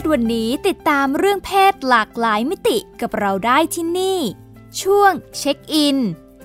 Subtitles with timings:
[0.00, 4.20] ศวันนี้ติดตามเรื่องเพศหลากหลายมิติกับเราได้ที่นี่
[4.82, 5.98] ช่วงเช็คอิน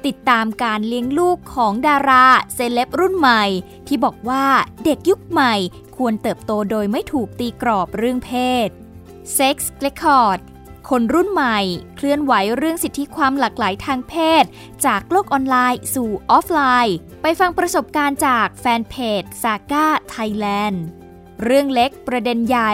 [0.06, 3.44] ติดตามการเลี้ยงลูกของดาราเซเลบรุ่นใหม่
[3.88, 4.46] ที่บอกว่า
[4.86, 5.54] เด็กยุคใหม่
[5.98, 8.32] ควรเติบโตโดยไม่ถูกตีกรอบเรื่องเพ
[8.66, 8.70] ศ
[9.38, 10.40] Sex Record
[10.90, 11.60] คนรุ่นใหม่
[11.96, 14.44] เคลื่อนไหวเรื่องสิทธิความหลากหลายทางเพศ
[14.86, 20.78] จากโลกออนไลน์สู่ออฟไลน์ ไปฟังประสบการณ์จากแฟนเพจ Saga Thailand
[21.44, 22.74] เรื่องเล็กประเด็นใหญ่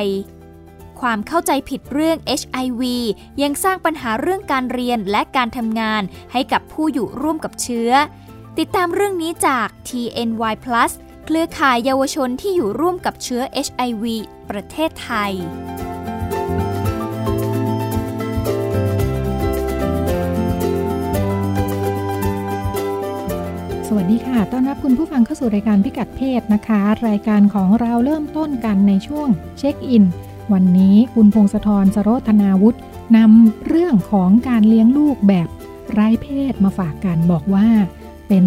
[1.02, 2.82] ความเข้าใจผิดเรื่อง HIV
[3.42, 7.92] ยังสร้างปัญหาเรื่องการเรียนและการทำงานให้กับผู้อยู่ร่วมกับเชื้อ
[8.58, 10.92] ติดตามเรื่องนี้จาก TNY Plus
[11.26, 14.04] เครือข่ายเยาวชนที่อยู่ร่วมกับเชื้อ HIV
[14.50, 15.34] ประเทศไทย
[23.88, 29.28] สวัสดีค่ะ ต้อนรับคุณผู้ฟังเข้าสู่รายการพิกัดเพศนะคะ รายการของเราเริ่มต้นกันในช่วง
[29.58, 30.06] เช็คอิน
[30.54, 32.80] วันนี้คุณพงศธรสโรธนาวุฒิ
[33.18, 35.48] นำเรื่องของการเลี้ยงลูกแบบ
[35.92, 37.68] ไร้เพศมาฝากกันบอกว่า
[38.28, 38.46] เป็น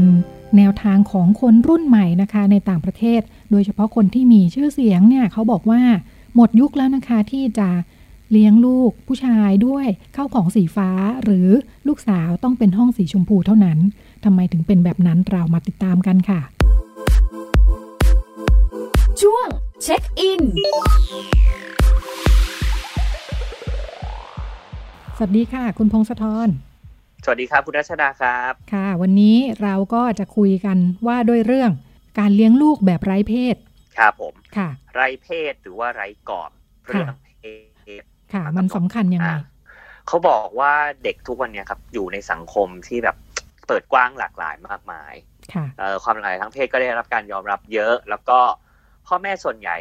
[0.56, 5.80] แนวทางของคนรุ่นใหม่นะคะในต่างประเทศ โดยเฉพาะคนที่มีชื่อเสียงเนี่ยเขาบอกว่า
[6.34, 7.69] หมดยุคแล้วนะคะที่จะ
[8.30, 10.91] เลี้ยงลูกผู้ชายด้วยเข้าของสีฟ้า
[11.25, 11.48] หรือ
[11.89, 13.78] ลูกสาวต้องเป็นห้องสีชมพูเท่านั้น
[14.25, 16.41] ทำไมถึงเป็นแบบนั้นเรามาติดตามกันค่ะ
[19.20, 19.48] ช่วง
[19.83, 20.42] เช็คอิน
[25.23, 26.48] วัสดีค่ะ คุณพงศธร
[27.24, 31.70] สวัสดีครับ คุณรัชดาครับ ค่ะ วันนี้เราก็จะคุยกันว่าด้วยเรื่อง
[32.19, 33.57] การเลี้ยงลูกแบบไร้เพศ
[33.98, 36.51] ครับผม ค่ะ ไรเพศหรือว่าไรกอบ
[36.86, 38.02] เรื่องเพศ
[38.33, 39.39] ค่ะ มันสำคัญยังไงอ่า
[40.08, 40.73] เขาบอกว่า
[41.05, 43.17] เด็กทุกวันเนี้ยครับ อยู่ในสังคมที่แบบ
[43.67, 45.14] เปิดกว้างหลากหลายมากมาย
[45.55, 48.39] ค่ะเอ่อความหลากหลายทางเพศก็ได้รับการยอมรับเยอะ แล้วก็
[49.07, 49.79] พ่อแม่ส่วนใหญ่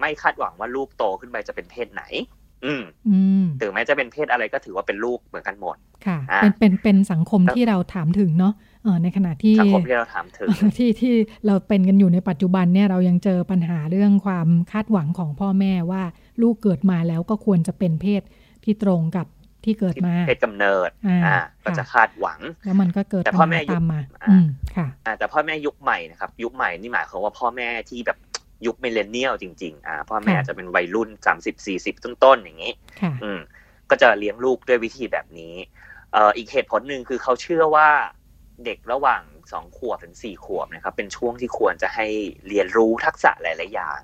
[0.00, 2.04] ไม่คาดหวังว่าลูกโตขึ้นไปจะเป็นเพศไหน
[2.64, 5.76] อืมอืมถึงแม้จะเป็นเพศอะไรก็ถือว่าเป็นลูกเหมือนกันหมด
[6.06, 10.48] ค่ะอ่าเป็นเป็นเป็นสังคมที่เราถามถึงเนาะเออในขณะที่สังคมที่เราถามถึง
[10.78, 11.14] ที่ที่
[11.46, 16.02] เราเป็นกันอยู่ในปัจจุบันเนี่ยเรายังเจอปัญหาเรื่องความคาดหวังของพ่อแม่ว่า
[16.42, 18.22] ลูกเกิดมาแล้วก็ควรจะเป็นเพศ
[18.64, 19.26] ที่ตรงกับ
[19.64, 24.46] ที่เกิดมาเพศกำเนิดอ่าอ่าก็ค่ะจะคาดหวัง แล้วมันก็เกิดแต่ปัญพ่อหาแม่ยุคตามมาอ่าอืม
[24.76, 28.18] ค่ะอ่าแต่พ่อแม่ยุคใหม่นะครับ ยุคใหม่นี่หมายความว่าพ่อแม่ที่แบบ
[28.66, 33.40] ยุคมิเลเนียลจริง ๆ อ่าพ่อแม่ค่ะอาจจะเป็นวัยรุ่นสามสิบสี่สิบต้นๆอย่างนี้ค่ะอืม
[33.90, 35.54] ก็จะเลี้ยงลูกด้วยวิธีแบบนี้
[36.12, 37.88] เอ่ออีกเหตุผลหนึ่งคือเขาเชื่อว่า
[38.64, 39.22] เด็กระหว่าง
[39.52, 42.06] สองขวบถึงสี่ขวบนะครับ เป็นช่วงที่ควรจะให้
[42.48, 44.00] เรียนรู้ทักษะหลาย ๆ อย่าง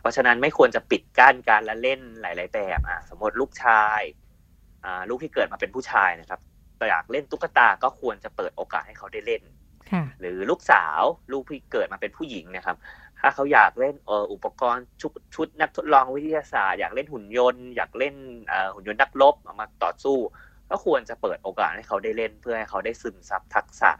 [0.00, 4.00] เพราะฉะนั้นไม่ควรจะปิดกั้นการละเล่นหลาย ๆ แบบอะสมมติลูกชาย
[4.84, 6.40] อ่าลูกที่เกิดมาเป็นผู้ชายนะครับ
[6.90, 9.42] อยากเล่นตุ๊กตาก็ควรจะเปิดโอกาสให้เขาได้เล่น
[9.92, 11.00] ค่ะหรือลูกสาว
[11.32, 12.76] ลูกที่เกิดมาเป็นผู้หญิงนะครับ
[13.22, 18.14] ถ้าเขาอยากเล่นเอออุปกรณ์ชุดชุดนักทดลองวิทยาศาสตร์อยากเล่นหุ่นยนต์อยากเล่น
[18.46, 20.16] เอ่อหุ่นยนต์นักรบเอามาต่อสู้
[20.70, 23.90] ก็ควรจะเปิดโอกาสให้เขาได้เล่นเพื่อให้เขาได้ซึมซับทักษะ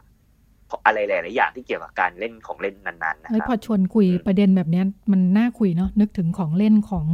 [0.85, 7.07] อะไรหลายๆอย่างที่เกี่ยวกับการเล่นของเล่นนั้นๆนะเอ้ยคพรัอบชวนคุยอืมประเด็นแบบเนี้ยมันน่าคุยเนาะนึกถึงของเล่นของ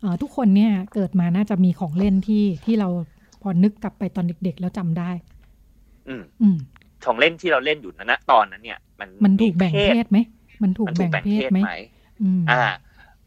[0.00, 2.88] เออทุกคนเนี่ยเกิดมาน่าจะมีของเล่นที่ที่เรา
[3.42, 5.10] พอนึกกลับไปตอนเด็ก ๆ แล้วจำได้
[6.08, 6.56] อืมอืม
[7.04, 10.18] ของเล่นที่เราเล่นอยู่นะณตอนนั้นเนี่ย มันมันถูกแบ่งเพศไหม
[10.62, 11.70] มันถูกมันถูแบ่กงแบ่งเพเพศศไหมไหม
[12.22, 12.62] อืมอ่า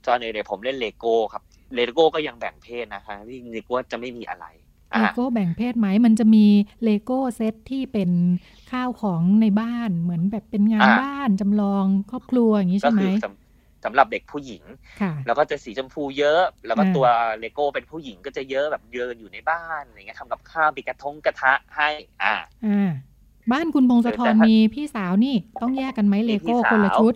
[0.06, 1.44] ตอนเด็กๆผมเล่นเลโก้ครับ
[1.76, 4.46] เลโก้ก็ยังแบ่งเพศนะคะที่นึกว่าจะไม่มีอะไร
[4.94, 6.46] อ่าเลโก้แบ่งเพศไหมมันจะมี
[6.84, 8.12] เลโก้เซตที่เป็น
[8.72, 14.64] ข้าวของในบ้านเหมือนแบบเป็นงานอ่าบ้านจำลองครอบครัวอย่างนี้ก็ใช่ไหมคือสำสำหรับเด็กผู้หญิง
[15.02, 17.08] ค่ะแล้วก็จะสีชมพูเยอะ แล้วก็อ่าตัว
[17.40, 21.90] เลโก้เป็นผู้หญิงก็จะเยอะแบบเดินอยู่ในบ้านอะไรเงี้ยทำกับข้าวมีกระทงกระทะให้
[22.24, 22.34] อ่า
[22.66, 22.92] อ่า
[23.52, 27.14] บ้านคุณพงศธรแต่ถ้ามีมีพี่สาวนี่ต้องแยกกันไหมเลโก้มีพี่สาวคนละชุด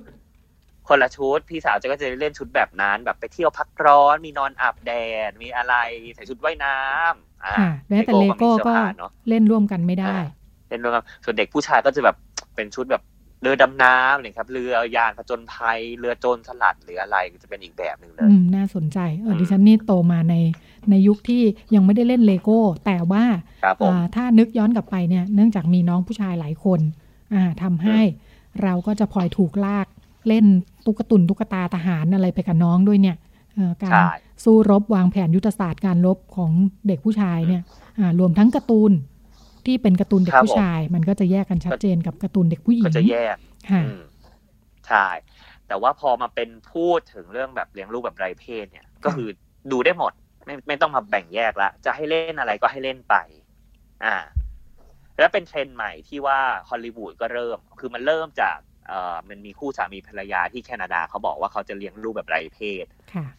[0.87, 4.91] คนละชุด พี่สาวจะก็จะเล่นชุดแบบนั้น แบบไปเที่ยวพักร้อน มีนอนอาบแด
[5.29, 5.75] ด มีอะไร
[6.15, 10.23] ใส่ชุดว่ายน้ำอ่าค่ะแล้วแต่เลโก้ก็มีสื้อผ้าเนาะเล่นร่วมกันไม่ได้อ่า
[10.69, 12.15] เล่นด้วยกันส่วนเด็กผู้ชายก็จะแบบ
[12.55, 13.03] เป็นชุดแบบ
[13.41, 20.35] เรือดำน้ำอะไรครับเรือยานผจญภัย เรือโจรสลัดหรืออะไรจะเป็นอีกแบบหนึ่งอืมเลยน่าสนใจเอออืมดิฉันนี่โตมาใน
[20.89, 21.43] ในยุคที่
[21.75, 23.23] ยังไม่ได้เล่นเลโก้ แต่ว่า
[23.63, 26.79] ครับผมอ่าถ้านึกย้อนกลับไปเนี่ยเนื่องจากมีน้องผู้ชายหลายคน
[27.33, 27.99] อ่าทำให้
[28.63, 29.87] เราก็จะพลอยถูกลาก
[30.27, 30.45] เล่น
[30.85, 33.17] ตุ๊กตุนตุ๊กตาทหารอะไรไปกับน้องด้วยเนี่ย
[33.83, 33.93] การ
[34.43, 36.51] สู้รบวางแผนยุทธศาสตร์การรบของ
[36.87, 37.61] เด็กผู้ชายเนี่ย
[38.19, 38.91] รวมทั้งการ์ตูน
[39.67, 43.37] ที่เป็นการ์ตูนเด็กผู้ชาย มันก็จะแยกกันชัดเจนกับการ์ตูนเด็กผู้หญิงก็จะแยก
[44.87, 45.07] ใช่
[45.67, 49.27] แต่ว่าพอมาเป็นพูดถึงเรื่องแบบเลี้ยงลูกแบบไรเพศเนี่ย ก็คือ
[49.71, 50.13] ดูได้หมด
[50.45, 53.15] ไม่ไม่ต้องมาแบ่งแยกละจะให้เล่นอะไรก็ให้เล่นไป
[54.05, 54.15] อ่า
[55.19, 56.39] แล้วเป็นเทรนด์ใหม่ที่ว่า
[56.69, 62.85] ฮอลลีวูดก็เริ่ม คือมันเริ่มจาก เอ่อมันมีคู่สามีภรรยาที่แคนาดาเขาบอกว่าเขาจะเลี้ยงลูกแบบไรเพศ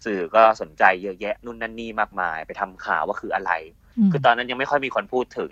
[0.04, 3.52] สื่อก็สนใจเยอะแยะนู่นนั่นนี่มากมาย ไปทำข่าวว่าคืออะไร
[4.12, 5.50] คือตอนนั้นยังไม่ค่อยมีคนพูดถึง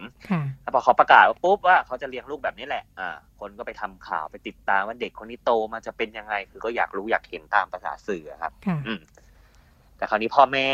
[0.62, 8.52] แล้วพอเขาประกาศว่าปุ๊บว่าเขาจะเลี้ยงลูกแบบนี้แหละอ่าคนก็ไปทำข่าวไปติดตามว่าเด็กคนนี้โตมาจะเป็นยังไง คือก็อยากรู้อยากเห็นตามภาษาสื่อครับ
[8.86, 9.00] อืม
[9.98, 10.68] แต่คราวนี้พ่อแม่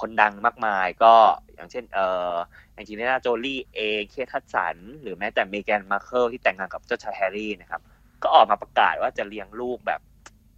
[0.00, 1.14] คนดังมากมายก็
[1.54, 2.34] อย่างเช่น เอ่อ
[2.74, 7.82] อย่างแองเจลิน่าโจลี่เองเคท ฮัดสัน หรือแม้แต่เมแกนมาเคิลที่แต่งงานกับเจ้าชายแฮร์รี่นะครับ
[8.22, 10.00] ก็ออกมาประกาศว่าจะเลี้ยงลูกแบบ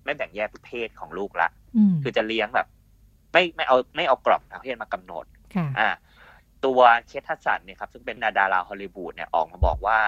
[0.05, 1.49] ไม่แบ่งแยกเพศของลูกละ
[2.03, 2.67] คือจะเลี้ยงแบบ
[3.33, 5.25] ไม่ไม่เอาไม่เอากรอบทางเพศมากำหนด
[5.79, 5.89] อ่า
[6.65, 9.99] ตัวเคท ฮัดสันเนี่ยครับ ซึ่งเป็นดาราฮอลลีวูดเนี่ยออกมาบอกว่า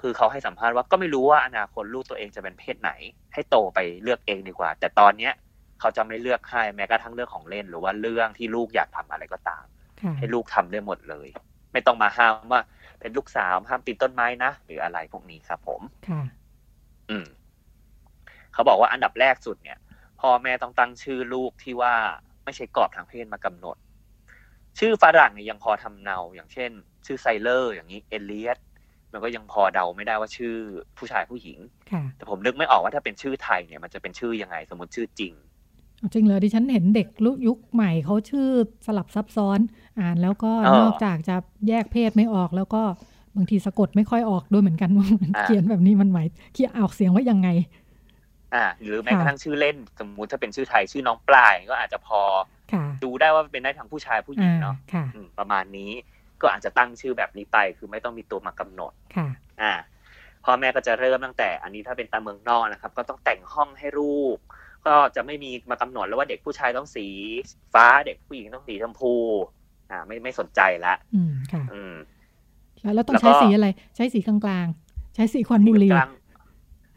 [0.00, 2.90] คือเขาให้สัมภาษณ์ว่าก็ไม่รู้ว่าอนาคตลูกตัวเองจะเป็นเพศไหน
[3.34, 5.32] ให้โตไปเลือกเองดีกว่า แต่ตอนเนี้ย
[5.80, 9.64] เขาจะไม่เลือกให้แม้กระทั่งเรื่องของเล่น หรือว่าเรื่องที่ลูกอยากทำอะไรก็ตาม
[10.18, 11.28] ให้ลูกทำได้หมดเลย
[11.72, 12.60] ไม่ต้องมาห้ามว่า
[13.00, 16.22] เป็นลูกสาวห้ามปีนต้นไม้นะ หรืออะไรพวกนี้ครับผมค่ะ
[17.10, 17.26] อืม
[18.52, 19.78] เขาบอกว่าอันดับแรกสุดเนี่ย
[20.20, 21.94] พ่อแม่ต้องตั้งชื่อลูกที่ว่า
[22.44, 23.76] ไม่ใช่กรอบทางเพศมากำหนด
[24.78, 26.70] ชื่อฝรั่งเนี่ยยังพอทำเนา อย่างเช่น
[27.06, 28.58] ชื่อไซเลอร์ อย่างนี้เอเลียส
[29.12, 30.54] มันก็ยังพอเดาไม่ได้ว่าชื่อ
[30.98, 31.58] ผู้ชายผู้หญิง
[32.16, 35.34] แต่ผมนึกไม่ออกว่าถ้าเป็นชื่อไทยเนี่ย มันจะเป็นชื่อยังไง สมมติชื่อจริง
[36.12, 37.08] จริงเลยดิฉันเห็นเด็ก
[37.46, 38.48] ยุคใหม่เขาชื่อ
[38.86, 39.58] สลับซับซ้อน
[39.98, 41.36] อ่านแล้วก็นอกจากจะ
[41.68, 42.82] แยกเพศไม่ออกแล้วก็
[43.36, 45.06] บางทีสะกดไม่ค่อยออกด้วยเหมือนกันว่า
[45.42, 47.48] เขียนแบบนี้มันหมายเขียนออกเสียงว่ายังไง
[48.54, 52.20] อ่า หรือแม้กระทั่งชื่อเล่นสมมุติถ้าเป็นชื่อไทยชื่อน้องปลายก็อาจจะพอ
[53.04, 54.76] ดูได้ว่าเป็นได้ทั้งผู้ชายผู้หญิงเนาะ
[55.38, 55.90] ประมาณนี้
[56.40, 59.28] ก็อาจจะตั้งชื่อแบบนี้ไป คือไม่ต้องมีตัวมากำหนดค่ะ
[59.62, 59.72] อ่า
[60.44, 64.36] พ่อแม่ก็จะเริ่มตั้งแต่ อันนี้ถ้าเป็นตามเมืองนอกนะครับ ก็ต้องแต่งห้องให้ลูก
[64.86, 67.06] ก็จะไม่มีมากำหนดแล้วว่าเด็กผู้ชายต้องสี
[67.74, 69.14] ฟ้าเด็กผู้หญิงต้องสีชมพู
[69.90, 71.94] อ่า ไม่ไม่สนใจละอืมค่ะ อืม
[72.94, 75.92] แล้วต้องใช้สีอะไร ใช้สีกลางๆ ใช้สีควันบุหรี่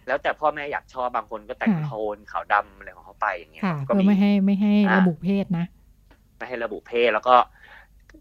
[0.07, 5.65] แล้วแต่พ่อแม่อยากชอบบางคนก็แต่งโทนขาวดำอะไรของเขาไปอย่างเงี้ยก็ไม่ให้ไม่ให้ระบุเพศนะ
[6.37, 7.35] ไม่ให้ระบุเพศแล้วก็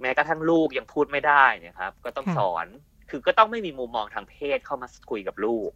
[0.00, 2.66] แม้กระทั่งลูกยังพูดไม่ได้เนี่ยครับ ก็ต้องสอน
[3.10, 5.70] คือก็ต้องไม่มีมุมมองทางเพศเข้ามาคุยกับลูก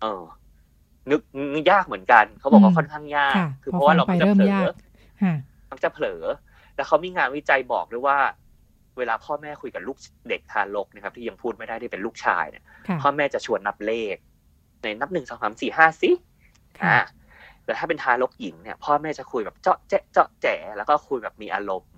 [0.00, 0.22] เออ
[1.10, 1.20] นึก
[1.54, 4.56] นึกยากเหมือนกัน เขาบอกว่าค่อนข้างยาก คือเพราะว่าเราจะเผลอ
[5.70, 6.22] มันจะเผลอ
[6.76, 8.18] แล้วเขามีงานวิจัยบอกด้วยว่า
[8.98, 9.98] เวลาพ่อแม่คุยกับลูก
[10.28, 12.64] เด็กทารกนะครับ ที่ยังพูดไม่ได้ที่เป็นลูกชายเนี่ย
[13.00, 14.16] พ่อแม่จะชวนนับเลข
[14.82, 16.10] ในนับหนึ่งสองสามสี่ห้าสิ
[16.84, 16.96] อ่า
[17.64, 21.94] แต่ถ้าเป็นทารกหญิงเนี่ยพ่อแม่จะคุยแบบเจาะแจ๊เจาะแจ๋แล้วก็คุยแบบมีอารมณ์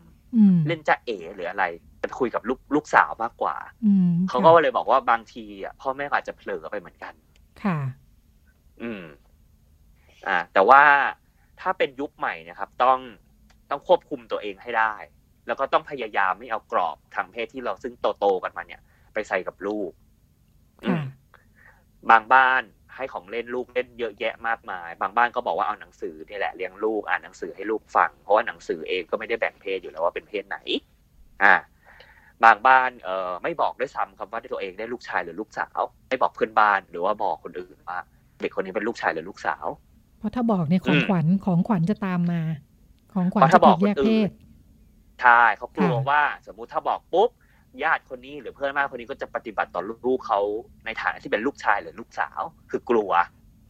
[0.67, 1.65] เล่นจะเอ๋หรืออะไร
[2.03, 3.57] จะคุยกับลูกลูกสาวมากกว่า
[4.29, 7.15] เขาก็เลยบอกว่าบางทีอะพ่อแม่อาจจะเผลอไปเหมือนกัน
[7.65, 7.79] ค่ะ
[8.83, 9.03] อืม
[10.27, 10.83] อ่า แต่ว่า
[11.61, 12.99] ถ้าเป็นยุคใหม่นะครับ ต้อง
[13.71, 14.95] ต้องควบคุมตัวเองให้ได้
[15.47, 18.81] แล้วก็ต้องพยายามไม่เอากรอบทางเพศที่เราซึ่งโตๆกันมาเนี่ย
[19.15, 19.91] ไปใส่กับลูก
[22.11, 22.63] บางบ้าน
[22.95, 30.59] ให้ของเล่นลูกเล่นเยอะแยะมากมาย บางบ้านก็บอกว่าเอาหนังสือนี่แหละเลี้ยงลูกอ่านหนังสือให้ลูกฟัง เพราะว่าหนังสือเองก็ไม่ได้แบ่งเพศอยู่แล้วว่าเป็นเพศไหน
[31.43, 31.55] อ่า
[32.45, 37.99] บางบ้านเอ่อไม่บอกด้วยซ้ำครับว่าตัวเองได้ลูกชายหรือลูกสาว ไม่บอกเพื่อนบ้านหรือว่าบอกคนอื่นว่า
[38.41, 39.67] เด็กคนนี้เป็นลูกชายหรือลูกสาว
[40.19, 42.43] เพราะถ้าบอกเนี่ยของขวัญของขวัญจะตามมา
[43.15, 44.31] ของขวัญจะถูกแยกเพศ
[45.23, 47.31] ใช่เขากลัวว่าสมมุติถ้าบอกปุ๊บ
[47.83, 50.41] ญาติคนนี้หรือเพื่อนบ้านคนนี้ก็จะปฏิบัติต่อลูกเขา
[50.85, 53.11] ในฐานะที่เป็นลูกชายหรือลูกสาว คือกลัว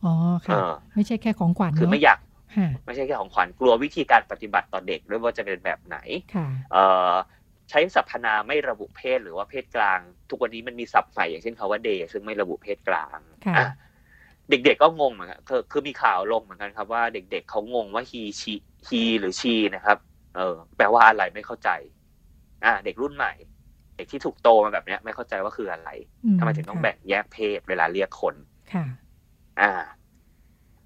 [0.04, 0.14] อ๋อ
[0.46, 0.58] ค่ะ
[0.94, 2.18] ไม่ใช่แค่ของขวัญคือไม่อยาก
[2.86, 5.96] ไม่ใช่แค่ของขวัญกลัววิธีการปฏิบัติต่อเด็กด้วยว่าจะเป็นแบบไหน
[6.72, 6.76] เอ
[7.12, 7.14] อ
[7.70, 9.98] ใช้สรรพนามไม่ระบุเพศหรือว่าเพศกลาง
[10.30, 13.18] ทุกวันนี้มันมีศัพท์ใหม่อย่างเช่นคาว่าเดย์ซึ่งไม่ระบุเพศกลาง
[14.50, 18.54] เด็กๆก็งงเหมือนกันคือคือมีข่าวลงเหมือนกันครับว่าเด็กๆเขางงว่าฮีชี
[18.88, 19.98] ฮีหรือชีนะครับ
[20.36, 21.70] เออ แปลว่าอะไรไม่เข้าใจ
[22.64, 23.32] อ่า เด็กรุ่นใหม่
[23.96, 25.90] เด็กที่ถูกโตมาแบบเนี้ย ไม่เข้าใจว่าคืออะไร
[26.38, 28.34] ทำไมถึงต้องแบ่งแยกเพศเวลาเรียกคน
[28.72, 28.86] ค่ะ
[29.60, 29.72] อ่า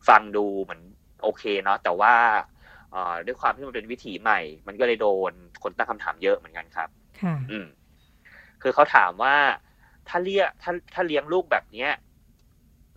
[0.08, 0.82] ฟังดูเหมือน
[1.22, 2.14] โอเคเนาะแต่ว่า
[2.94, 6.88] อด้วยความที่มันเป็นวิถีใหม่ มันก็เลยโดนคนตั้งคำถามเยอะเหมือนกันครับ
[7.20, 7.66] ค่ะ อืม
[8.62, 9.34] คือเขาถามว่า
[10.08, 11.90] ถ้าเรียกถ้าถ้าเลี้ยงลูกแบบเนี้ย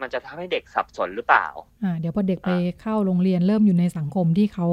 [0.01, 1.47] มันจะทำให้เด็กสับสนหรือเปล่า
[1.83, 4.67] อ่า เดี๋ยวพอเด็กไปเข้าโรงเรียนเริ่มอยู่ในสังคมที่เขา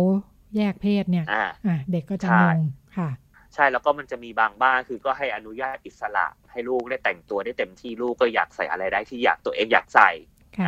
[0.57, 2.59] แยกเพศเนี่ยอ่าเด็กก็จะงง
[2.99, 3.11] ค่ะ
[3.55, 10.11] ใช่แล้วก็มันจะมีบางบ้านคือก็ให้อนุญาตอิสระให้ลูกได้แต่งตัวได้เต็มที่ลูกก็อยากใส่อะไรได้ที่อยากตัวเองอยากใส่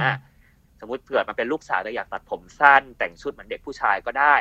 [0.01, 0.13] อ่า
[0.81, 4.35] สมมติเกิดมาเป็นลูกสาวแต่อยากตัดผมสั้น แต่งชุดเหมือนเด็กผู้ชายก็ได้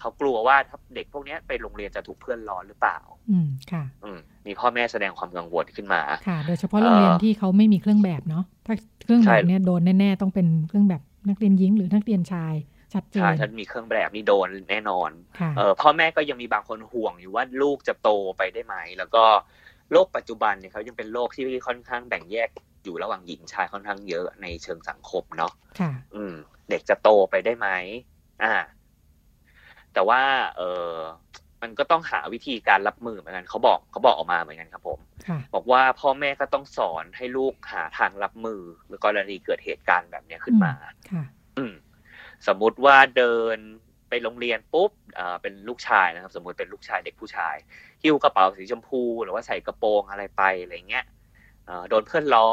[0.00, 2.98] เขากลัวว่าถ้าเด็กพวกนี้ไปโรงเรียนจะถูกเพื่อนล้อหรือเปล่า
[3.30, 12.54] อืมค่ะ อืมมีพ่อแม่แสดงความกังวลขึ้นมาค่ะ โดยเฉพาะโรงเรียนเอ่อที่เขาไม่มีเครื่องแบบเนาะถ้าเครื่องแบบใช่เนี่ยโดนแน่ๆต้องเป็นเครื่องแบบนักเรียนหญิงหรือนักเรียนชาย
[12.94, 19.24] ชัดเจใช่นถ้ามีเครื่องแบบนี่โดนแน่นอนค่ะเออพ่อแม่ก็ยังมีบางคนห่วงอยู่ว่าลูกจะโตไปได้ไหม แล้วก็
[19.92, 22.48] โลกปัจจุบันเนี่ยเขายังเป็นโลกที่ค่อนข้างแบ่งแยก
[22.84, 26.34] อยู่ระหว่างหญิงชายค่อนข้างเยอะในเชิงสังคมเนาะค่ะ อืม
[26.70, 27.68] เด็กจะโตไปได้ไหม
[28.42, 28.54] อ่า
[29.94, 30.22] แต่ว่า
[30.56, 30.94] เออ
[31.62, 40.72] มันก็ต้องหาวิธีการรับมือเหมือนกันเขาบอกเขาบอกออกมาเหมือนกันครับผมค่ะบอกว่าพ่อแม่ก็ต้องสอนให้ลูกหาทางรับมือเมื่อกรณีเกิดเหตุการณ์แบบเนี้ยขึ้นมา
[41.10, 41.24] ค่ะ
[41.58, 41.74] อืม
[42.48, 43.58] สมมุติว่าเดิน
[44.08, 47.56] ไปโรงเรียนปุ๊บเอ่อเป็นลูกชายนะครับ สมมุติเป็นลูกชายเด็กผู้ชาย
[48.02, 51.04] หิ้วกระเป๋าสีชมพู หรือว่าใส่กระโปรงอะไรไปอะไรเงี้ย
[51.66, 52.46] เอ่อโดนเพื่อนล้อ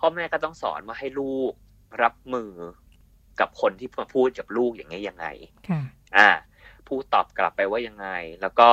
[0.00, 1.52] พ่อแม่ก็ต้องสอนว่าให้ลูก
[2.02, 2.52] รับมือ
[3.40, 5.26] กับคนที่มาพูดกับลูกอย่างเงี้ยยังไง
[5.68, 5.80] ค่ะ
[6.16, 6.28] อ่า
[6.86, 8.08] พูดตอบกลับไปว่ายังไง
[8.40, 8.70] แล้วก็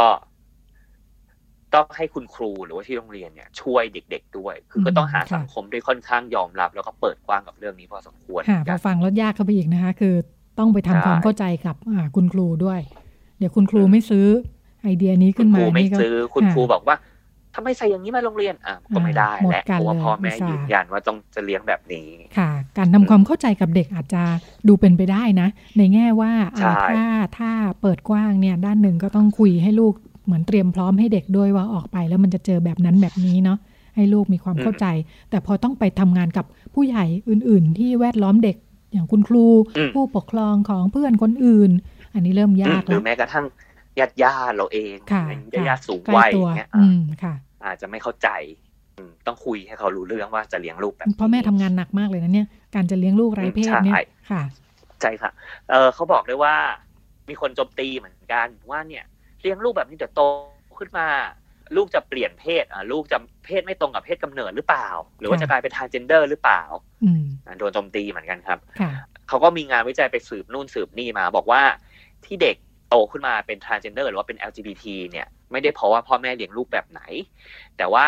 [1.76, 10.16] ต้องให้คุณครูหรือว่าที่โรงเรียนเนี่ย ช่วยเด็ก ๆด้วย คือก็ต้องหาอืมค่ะสังคมที่ค่อนข้างยอมรับ แล้วก็เปิดกว้างกับเรื่องนี้พอสมควรค่ะเหมือนพกัอนฟังแล้วยากเข้าไปอีกนะคะ คือ
[10.60, 12.80] ต้องไปทำใช่ความเข้าใจกับอ่าคุณครูด้วย
[13.38, 14.28] เดี๋ยวคุณครูไม่ซื้อ
[14.84, 16.96] ไอเดียนี้คุขึ้นณคมารูไม่นี่ก็ซื้อคุณค่ะครูบอกว่า
[17.56, 22.08] ทำไมใส่อย่างนี้มาโรงเรียนอะก็ไม่ได้หมดแหละกันเพราะว่าเลยพ่อแม่อุตส่าห์ยืนยันว่าต้องจะเลี้ยงแบบนี้
[22.38, 24.24] ค่ะ การทำความเข้าใจกับเด็กอาจจะ
[24.68, 25.48] ดูเป็นไปได้นะ
[25.78, 27.06] ในแง่ว่าอ่าใช่ถ้า
[27.38, 29.94] ถ้าเปิดกว้างเนี่ยด้านหนึ่งก็ต้องคุยให้ลูก
[30.26, 33.58] เหมือนเตรียมพร้อมให้เด็กด้วยว่าออกไปแล้วมันจะเจอแบบนั้นแบบนี้เนาะ
[33.96, 34.86] ให้ลูกมีความเข้าใจ
[35.30, 38.58] แต่พอต้องไปทำงานกับผู้ใหญ่อื่น ๆ ที่แวดล้อมเด็ก
[38.96, 39.46] อย่างคุณครู
[39.78, 41.72] อืมผู้ปกครองของเพื่อนคนอื่น
[42.14, 43.46] อันนี้เริ่มยากหรืแล้อวแม้กระทั่ง
[44.00, 45.24] ญาติญาติๆเราเองค่ะ
[45.54, 47.34] ญาติญาติๆสูงใกล้วัยตัอวย่างเงี้ยอือะมค่ะ
[47.66, 48.30] อาจจะไม่เข้าใจ
[48.98, 54.42] อืมต้องคุยให้เขารู้เรื่องว่าจะเลี้ยงลูกแบบนี้พ่อแม่ทำงานหนักมากเลยนะเนี่ยการจะเลี้ยงลูกไร้เพศเนี่ยใช่ค่ะ
[55.02, 55.32] ใช่ค่ะ
[55.70, 56.56] เออเขาบอกด้วยว่า
[57.30, 59.04] มีคนโจมตีเหมือนกันว่าเนี่ย
[59.42, 60.22] เลี้ยงลูกแบบนี้เดี๋ยวโต
[60.80, 61.08] ขึ้นมา
[61.76, 64.88] ลูกจะเปลี่ยนเพศอะลูกจะเพศไม่ตรงกับเพศกำเนิดหรือเปล่า
[65.20, 66.64] หรือว่าค่ะจะกลายเป็นทางเจนเดอร์หรือเปล่า
[67.04, 68.92] อืมอะโดนโจมตีเหมือนกันครับค่ะ
[69.28, 71.62] เขาก็มีงานวิจัยไปสืบนู่นสืบนี่มา บอกว่า
[72.26, 72.56] ที่เด็ก
[72.90, 77.02] โตขึ้นมาเป็น transgender หรือว่าเป็น LGBT เนี่ย ไม่ได้เพราะว่าพ่อแม่เลี้ยงลูกแบบไหน
[77.78, 78.08] แต่ว่า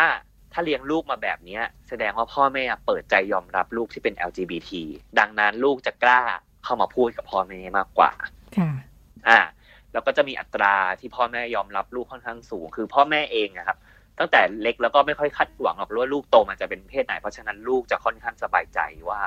[0.52, 4.70] ถ้าเลี้ยงลูกมาแบบเนี้ยแสดงว่าพ่อแม่เปิดใจยอมรับลูกที่เป็น LGBT
[5.18, 6.22] ดังนั้นลูกจะกล้า
[6.64, 8.12] เข้ามาพูดกับพ่อแม่มากกว่า
[8.58, 8.70] ค่ะ
[9.28, 9.38] อ่า
[9.92, 13.78] แล้วก็จะมีอัตราที่พ่อแม่ยอมรับลูกค่อนข้างสูง คือพ่อแม่เองอะครับ
[14.18, 19.20] ตั้งแต่เล็กแล้วก็ไม่ค่อยคาดหวังหรอกว่าลูกโตมาจะเป็นเพศไหน เพราะฉะนั้นลูกจะค่อนข้างสบายใจว่า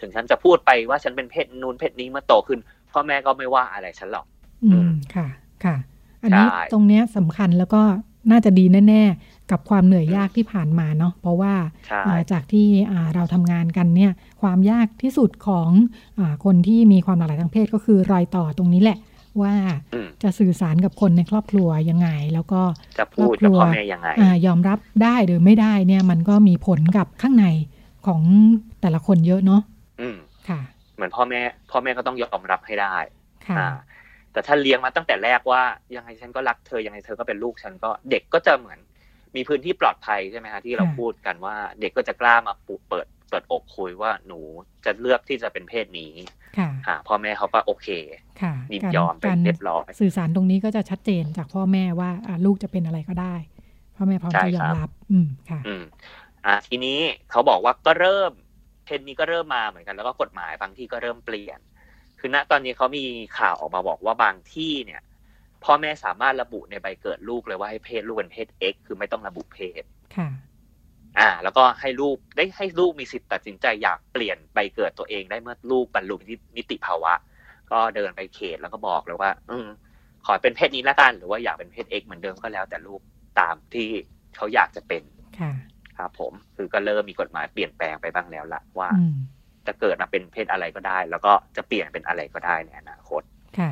[0.00, 2.60] ถึงฉันจะพูดไปว่าฉันเป็นเพศนู้นเพศนี้เมื่อโตขึ้น
[2.92, 4.26] พ่อแม่ก็ไม่ว่าอะไรฉันหรอก
[4.64, 5.26] อือืมมค่ะ
[5.64, 5.76] ค่ะ
[6.22, 7.82] อันนี้ใช่ตรงเนี้ยสำคัญแล้วก็
[8.30, 11.54] น่าจะดีแน่ ๆ กับความเหนื่อยยากที่ผ่านมาเนาะเพราะว่า
[11.86, 15.70] ใช่อ่าจากที่อ่าเราทำงานกันเนี่ยความยากที่สุดของ
[16.18, 18.98] อาคนที่มีความหลากหลายทางเพศก็คือรอยต่อตรงนี้แหละ
[19.42, 19.54] ว่า
[19.94, 22.60] อืมจะสื่อสารกับคนในครอบครัวยังไง แล้วก็
[22.98, 27.46] จะพูดกับพ่อแม่ยังไงอายอมรับได้หรือไม่ได้เนี่ยมันก็มีผลกับข้างใน
[28.06, 28.20] ของ
[28.80, 29.62] แต่ละคนเยอะเนาะ
[30.00, 30.16] อืม
[30.48, 30.60] ค่ะ
[30.94, 31.40] เหมือนพ่อแม่
[31.70, 32.96] พ่อแม่ก็ต้องยอมรับให้ได้
[33.46, 33.68] ค่ะอ่า
[34.32, 35.62] แต่ถ้าเลี้ยงมาตั้งแต่แรกว่า
[35.96, 38.78] ยังไงฉันก็รักเธอยังไงเธอก็เป็นลูกฉันก็เด็กก็จะเหมือน
[39.36, 44.40] มีพื้นที่ปลอดภัยใช่ไหมฮะที่เราค่ะพูดกันว่า เด็กก็จะกล้ามาปูเปิด เปิดอกคุยว่าหนู
[44.84, 46.12] จะเลือกที่จะเป็นเพศนี้
[46.58, 47.88] ค่ะอ่าพ่อแม่เขาก็โอเค
[48.42, 53.34] ค่ะยินการยอมไปการเรียบร้อยสื่อสารตรงนี้ก็จะชัดเจนจากพ่อแม่ว่าอ่าลูกจะเป็นอะไรก็ได้
[53.96, 55.84] พ่อแม่พร้อมใช่จะยอคมรับรับ อืมค่ะ อืม
[56.46, 58.32] อ่าทีนี้เขาบอกว่าก็เริ่ม
[58.84, 61.58] เทรนด์นี้ก็เริ่มมาเหมือนกัน แล้วก็กฎหมายบางที่ก็เริ่มเปลี่ยน
[62.18, 63.04] คือณตอนนี้เขามี
[63.38, 65.02] ข่าวออกมาบอกว่าบางที่เนี่ย
[65.64, 69.82] พ่อแม่สามารถระบุในใบเกิดลูกเลยว่าให้เพศลูกเป็นเพศ X คือไม่ต้องระบุเพศ
[70.16, 70.28] ค่ะ
[71.18, 76.16] อ่า แล้วก็ให้ลูกได้ให้ลูกมีสิทธิ์ตัดสินใจอยากเปลี่ยนใบเกิดตัวเองได้เมื่อลูกบรรลุ
[76.56, 77.12] นิติภาวะ
[77.70, 79.68] ก็เดินไปเขตแล้วก็บอกเลยว่า อืม
[80.26, 83.00] ขอเป็นเพศนี้ละกันหรือว่าอยากเป็นเพศ X เหมือนเดิมก็แล้ว แต่ลูก
[83.40, 83.88] ตามที่
[84.36, 85.02] เขาอยากจะเป็น
[85.38, 85.52] ค่ะ
[85.98, 89.16] ครับผมคือก็เริ่มมีกฎหมายเปลี่ยนแปลงไปบ้างแล้วละว่าอืม
[89.66, 93.22] จะเกิดมาเป็นเพศอะไรก็ได้ แล้วก็จะเปลี่ยนเป็นอะไรก็ได้ในอนาคต
[93.58, 93.70] ค่ะ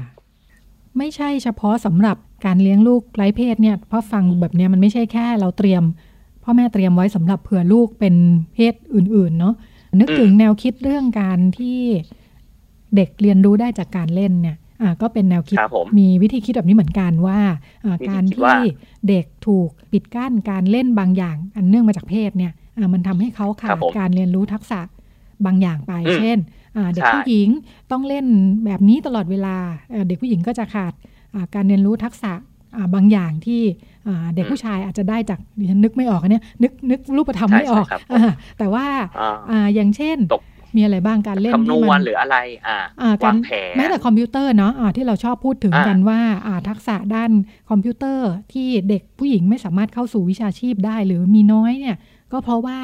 [0.98, 2.16] ไม่ใช่เฉพาะสำหรับ
[2.46, 5.82] การเลี้ยงลูกไร้เพศเนี่ยเพราะฟังแบบเนี้ยมันไม่ใช่แค่เราเตรียม
[6.48, 8.14] พ่อแม่เตรียมไว้สำหรับเผื่อลูกเป็น
[8.54, 9.54] เพศอื่นๆเนาะ
[9.98, 11.80] นึกอืมถึงแนวคิดเรื่องการที่
[12.96, 17.40] เด็กเรียนรู้ได้จากการเล่นเนี่ยอ่าก็เป็นแนวคิดครับผมมีวิธีคิดแบบนี้เหมือนกันว่า
[17.84, 18.64] อ่าวิธีการคิดว่าที่
[19.08, 24.80] เด็กถูกปิดกั้นการเล่นบางอย่าง อันเนื่องมาจากเพศเนี่ยอ่ามันทำให้เขาขาครัดบผมการเรียนรู้ทักษะ
[25.46, 26.38] บางอย่างไปอืมเช่น
[26.76, 27.48] อ่าเด็กใช่ผู้หญิง
[27.90, 28.26] ต้องเล่น
[28.64, 29.56] แบบนี้ตลอดเวลา
[29.90, 30.92] เอ่อเด็กผู้หญิงก็จะขาด
[31.34, 32.40] อ่าการเรียนรู้ทักษะอ่า
[32.94, 33.60] บางอย่างที่
[34.06, 38.86] อ่าเด็กผู้ชายอาจจะได้จากดิฉันนึกไม่ออกอันเนี่ยนึกนึกรูปธรรมใช่ไม่ออกใช่ครับอ่าแต่ว่า
[39.20, 40.42] อ่าอ่าอย่างเช่นตก
[40.76, 47.30] มีอะไรบ้างการเล่นคำนที่วมัณหรืออะไรอ่าอ่าการวางแผนแม้แต่คอมพิวเตอร์เนาะอ่าที่เราชอบพูดถึงอ่ากันว่าอ่าทักษะด้าน
[47.70, 51.96] คอมพิวเตอร์ที่เด็กผู้หญิงไม่สามารถเข้าสู่วิชาชีพได้หรือมีน้อยเนี่ย
[52.32, 52.78] ก็เพราะว่า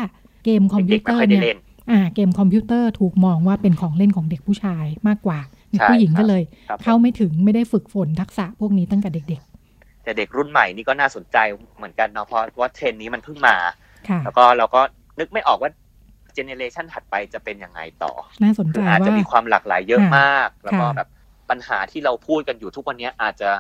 [0.44, 1.58] เกมคอมพิเด็วกๆเตไม่อค่อร์ยได้เนี่ยเล่น
[1.90, 5.38] อ่าเกมคอมพิวเตอร์ถูกมองว่าเป็นของเล่นของเด็กผู้ชายมากกว่า
[5.70, 9.42] เด็กใช่ผู้หญิงครับก็เลยครับเข้าไม่ถึงไม่ได้ฝึกฝนทักษะพวกนี้ตั้งแต่เด็ก
[10.02, 11.37] แต่เด็กรุ่นใหม่นี่ก็น่าสนใจ
[11.76, 14.80] เหมือนกันเนาะเพราะว่าเทรนด์นี้มันเพิ่งมาๆค่ะแล้วก็เราก็
[15.21, 15.71] นึกไม่ออกว่า
[16.35, 21.09] เจเนเรชันถัดไปจะเป็นยังไงต่อ น่าสนใจคืออาจจะว่ามีความหลากหลายเยอะค่ะมาก แล้วก็ค่ะแบบ
[21.50, 23.50] ปัญหาที่เราพูดกันอยู่ทุกวันนี้อาจจะ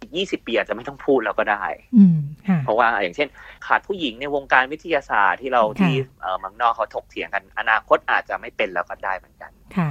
[0.00, 1.64] อีก20ปีอาจจะไม่ต้องพูดแล้วก็ได้
[1.96, 3.28] อืมค่ะเพราะว่าอย่างเช่น
[3.66, 9.90] ขาดผู้หญิงในวงการวิทยาศาสตร์ที่เราค่ะที่เอ่อเมังนอกเขาถกเถียงกัน อนาคตอาจจะไม่เป็นแล้วก็ได้เหมือนกันค่ะ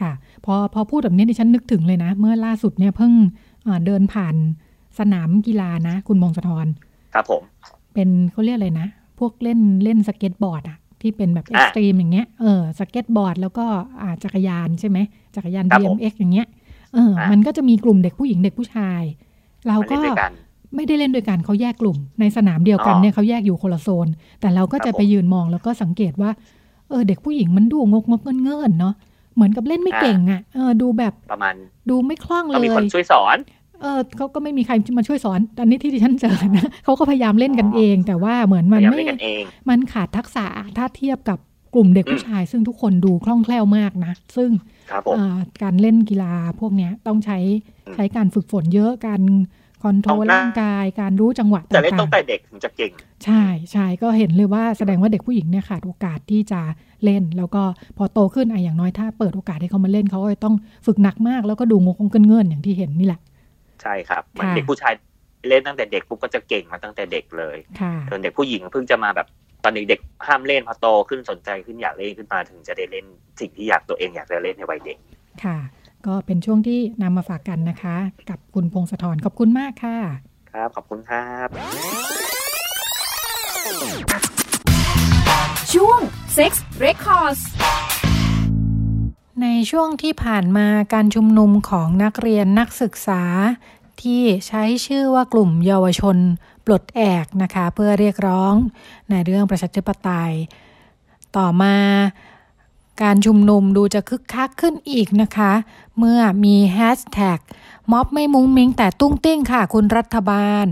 [0.00, 0.12] ค่ะ
[0.44, 3.12] พอพอพูดแบบนี้ดิฉันนึกถึงเลยนะ เมื่อล่าสุดเนี่ยเพิ่ง
[3.64, 4.34] เอ่อเดินผ่าน
[4.98, 6.66] สนามกีฬานะ คุณพงศธร
[7.14, 7.42] ครับผม
[7.94, 8.88] เป็นเขาเรียกอะไรนะ
[9.18, 13.64] พวกเล่นเล่นสเก็ตบอร์ดอะที่เป็นแบบอะ extreme อย่างเงี้ยเออสเก็ตบอร์ดแล้วก็
[14.00, 14.98] อ่าจักรยานใช่ไหม
[15.36, 16.46] จักรยานครับผม BMX อย่างเงี้ย
[16.94, 19.02] เอออะมันก็จะมีกลุ่มเด็กผู้หญิงเด็กผู้ชาย
[19.66, 20.32] เรามาเล่นด้วยกันก็
[20.74, 24.08] ไม่ได้เล่นด้วยกันเขาแยกกลุ่ม ในสนามเดียวกันอ๋อเนี่ยเขาแยกอยู่คนละโซน
[24.40, 26.30] แต่เราก็จะครับผมไปยืนมองแล้วก็สังเกตว่า
[26.88, 28.94] เออเด็กผู้หญิงมันดูงกงกเงินเงินๆเนาะ
[29.34, 31.54] เหมือนกับเล่นไม่เก่งอะเออดูแบบประมาณ
[31.90, 33.36] ดูไม่คล่องเลต้องมีคนยช่วยสอน
[33.80, 41.38] เออเขาก็ไม่มีใครมาช่วยสอน อันนี้ที่ดิฉันเจอนะเขาก็พยายามเล่นกันเอง แต่ว่าเหมือนพมันยายามไม่เล่นกันเองมันขาดทักษะถ้าเทียบกับ
[41.74, 44.50] กลุ่มเด็กอืมผู้ชาย ซึ่งทุกคนดูคล่องแคล่วมากนะ ซึ่ง
[44.90, 47.38] ครับผมเอ่อการเล่นกีฬาพวกเนี้ยต้องใช้
[47.86, 49.22] อืมใช้การฝึกฝนเยอะการ
[49.82, 53.42] คอนโทรลต้องน่าร่างกายการรู้จังหวะจะเล่นต่าตั้งงแต่เด็กถึงจะเก่งๆใช่
[53.72, 56.60] ใช่ก็เห็นเลยว่าแสดงว่าเด็กผู้หญิงเนี่ยขาดโอกาสที่จะ
[57.04, 57.62] เล่น แล้วก็
[57.96, 60.54] พอโตขึ้นอะอย่างน้อยถ้าเปิดโอกาสให้เขามาเล่นเขาก็จะต้อง
[60.86, 63.20] ฝึกหนักมาก แล้วก็ดูงงงเงินๆอย่างที่เห็นนี่แหละ
[63.82, 64.94] ใช่ครับเหมันค่ะเด็กผู้ชาย
[65.48, 69.26] เล่นตั้งแต่เด็กปุ๊บก็จะเก่งมาตั้งแต่เด็กเลยค่ะส่วนเด็กผู้หญิงเพิ่งจะมาแบบ
[69.64, 73.06] ตอนเด็กๆห้ามเล่นพอโตขึ้นสนใจขึ้นอยากเล่นขึ้นมาถึงจะได้เล่น
[73.40, 74.98] สิ่งที่อยากตัวเองอยากจะเล่นในวัยเด็ก
[75.44, 75.58] ค่ะ
[76.06, 77.96] ก็เป็นช่วงที่นำมาฝากกันนะคะ
[78.30, 79.98] กับคุณพงศธรขอบคุณมากค่ะ
[80.52, 81.48] ครับขอบคุณครับ
[85.74, 86.00] ช่วง
[86.36, 86.52] Sex
[86.84, 87.42] Records
[89.42, 93.22] ในช่วงที่ผ่านมาการชุมนุมของนักเรียนนักศึกษา
[94.02, 96.16] ที่ใช้ชื่อว่ากลุ่มเยาวชน
[96.66, 98.54] ปลดแอกนะคะ เพื่อเรียกร้อง
[99.10, 100.32] ในเรื่องประชาธิปไตย
[101.36, 101.76] ต่อมา
[103.02, 105.52] การชุมนุมดูจะคึกคักขึ้นอีกนะคะ
[105.98, 107.38] เมื่อมีแฮชแท็ก
[107.92, 110.66] ม็อบไม่มุ้งมิ้งแต่ตุ้งติ้งค่ะคุณรัฐบาล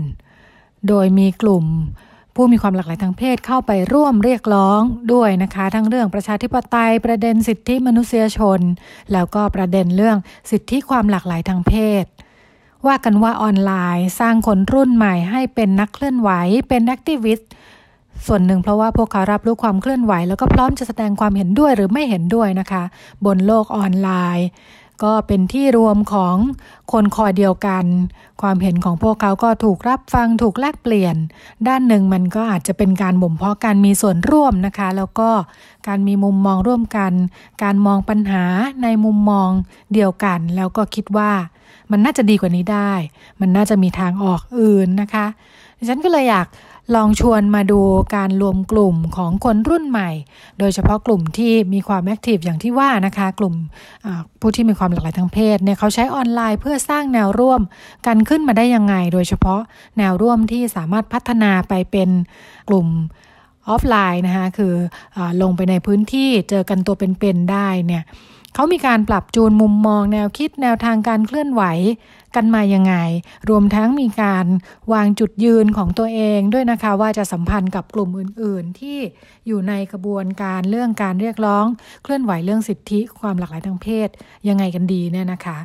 [0.87, 1.65] โดยมีกลุ่ม
[2.35, 4.81] ผู้มีความหลากหลายทางเพศเข้าไปร่วมเรียกร้อง
[5.13, 8.59] ด้วยนะคะ ทั้งเรื่องประชาธิปไตยประเด็นสิทธิมนุษยชน
[9.13, 10.17] แล้วก็ประเด็นเรื่อง
[10.51, 12.05] สิทธิความหลากหลายทางเพศ
[12.87, 16.29] ว่ากันว่าออนไลน์สร้างคนรุ่นใหม่ให้เป็นนักเคลื่อนไหว
[16.69, 17.49] เป็นแอคทิวิสต์
[18.27, 22.83] ส่วนหนึ่งเพราะว่าพวกเขารับรู้ความเคลื่อนไหว แล้วก็พร้อมจะแสดงความเห็นด้วยหรือไม่เห็นด้วยนะคะ
[23.25, 24.47] บนโลกออนไลน์
[25.03, 26.35] ก็เป็นที่รวมของ
[26.91, 27.85] คนคอยเดียวกัน
[28.41, 31.15] ความเห็นของพวกเขาก็ถูกรับฟังถูกแลกเปลี่ยน
[31.67, 35.29] ด้านหนึ่งมันก็อาจจะเป็นการบ่มเพาะการมีส่วนร่วมนะคะ แล้วก็
[35.87, 37.11] การมีมุมมองร่วมกัน
[37.63, 38.43] การมองปัญหา
[38.83, 39.49] ในมุมมอง
[39.93, 41.31] เดียวกัน แล้วก็คิดว่า
[41.91, 42.93] มันน่าจะดีกว่านี้ได้
[43.39, 45.25] มันน่าจะมีทางออกอื่นนะคะ
[45.77, 46.47] ดิฉันก็เลยอยาก
[46.95, 47.81] ลองชวนมาดู
[48.15, 50.09] การรวมกลุ่มของคนรุ่นใหม่
[50.59, 53.53] โดยเฉพาะกลุ่มที่มีความแอคทีฟอย่างที่ว่านะคะ กลุ่ม
[54.39, 57.61] ผู้ที่มีความหลากหลายทางเพศเนี่ยเขาใช้ออนไลน์เพื่อสร้างแนวร่วม
[58.07, 59.61] กันขึ้นมาได้ยังไง โดยเฉพาะ
[59.97, 62.09] แนวร่วมที่สามารถพัฒนาไปเป็น
[62.69, 62.87] กลุ่ม
[63.67, 64.73] ออฟไลน์นะคะคือ
[65.17, 68.03] อลงไปในพื้นที่เจอกันตัวเป็นๆได้เนี่ย
[68.53, 71.63] เขามีการปรับจูนมุมมองแนวคิดแนวทางการเคลื่อนไหว
[72.35, 72.95] กันมายังไง
[73.49, 74.45] รวมทั้งมีการ
[74.93, 78.99] วางจุดยืนของตัวเองด้วยนะคะว่าจะสัมพันธ์กับกลุ่มอื่น ๆ ที่
[79.47, 81.65] อยู่ในกระบวนการเรื่องการเรียกร้อง
[82.03, 84.09] เคลื่อนไหวเรื่องสิทธิความหลากหลายทางเพศ
[84.47, 85.59] ยังไงกันดีเนี่ยนะคะ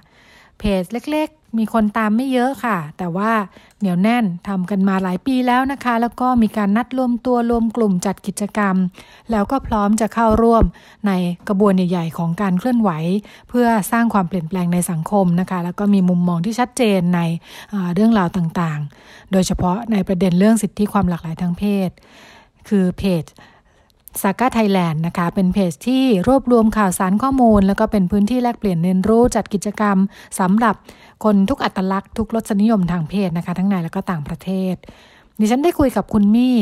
[0.60, 3.32] เพจเล็กๆ มีคนตามไม่เยอะค่ะ แต่ว่า
[3.78, 8.76] เหนียวแน่นทำกันมาหลายปีแล้วนะคะ แล้วก็มีการนัดรวมตัวรวมกลุ่มจัดกิจกรรม
[9.30, 10.64] แล้วก็พร้อมจะเข้าร่วม
[11.06, 11.12] ใน
[11.48, 12.90] กระบวนใหญ่ ๆ ของการเคลื่อนไหว
[13.48, 17.20] เพื่อสร้างความเปลี่ยนแปลงในสังคมนะคะ แล้วก็มีมุมมองที่ชัดเจนใน
[17.94, 21.90] เรื่องราวต่างๆ โดยเฉพาะในประเด็นเรื่องสิทธิความหลากหลายทางเพศ
[22.68, 23.24] คือเพจ
[24.22, 29.96] สาก a ไทยแลนด์นะคะ เป็นเพจที่รวบรวมข่าวสารข้อมูล แล้วก็เป็นพื้นที่แลกเปลี่ยนเรียนรู้จัดกิจกรรม
[30.40, 30.74] สำหรับ
[31.24, 34.74] คนทุกอัตลักษณ์ทุกรสนิยมทางเพศนะคะ ทั้งในและก็ต่างประเทศ
[35.40, 36.56] ดิฉันได้คุยกับคุณมี่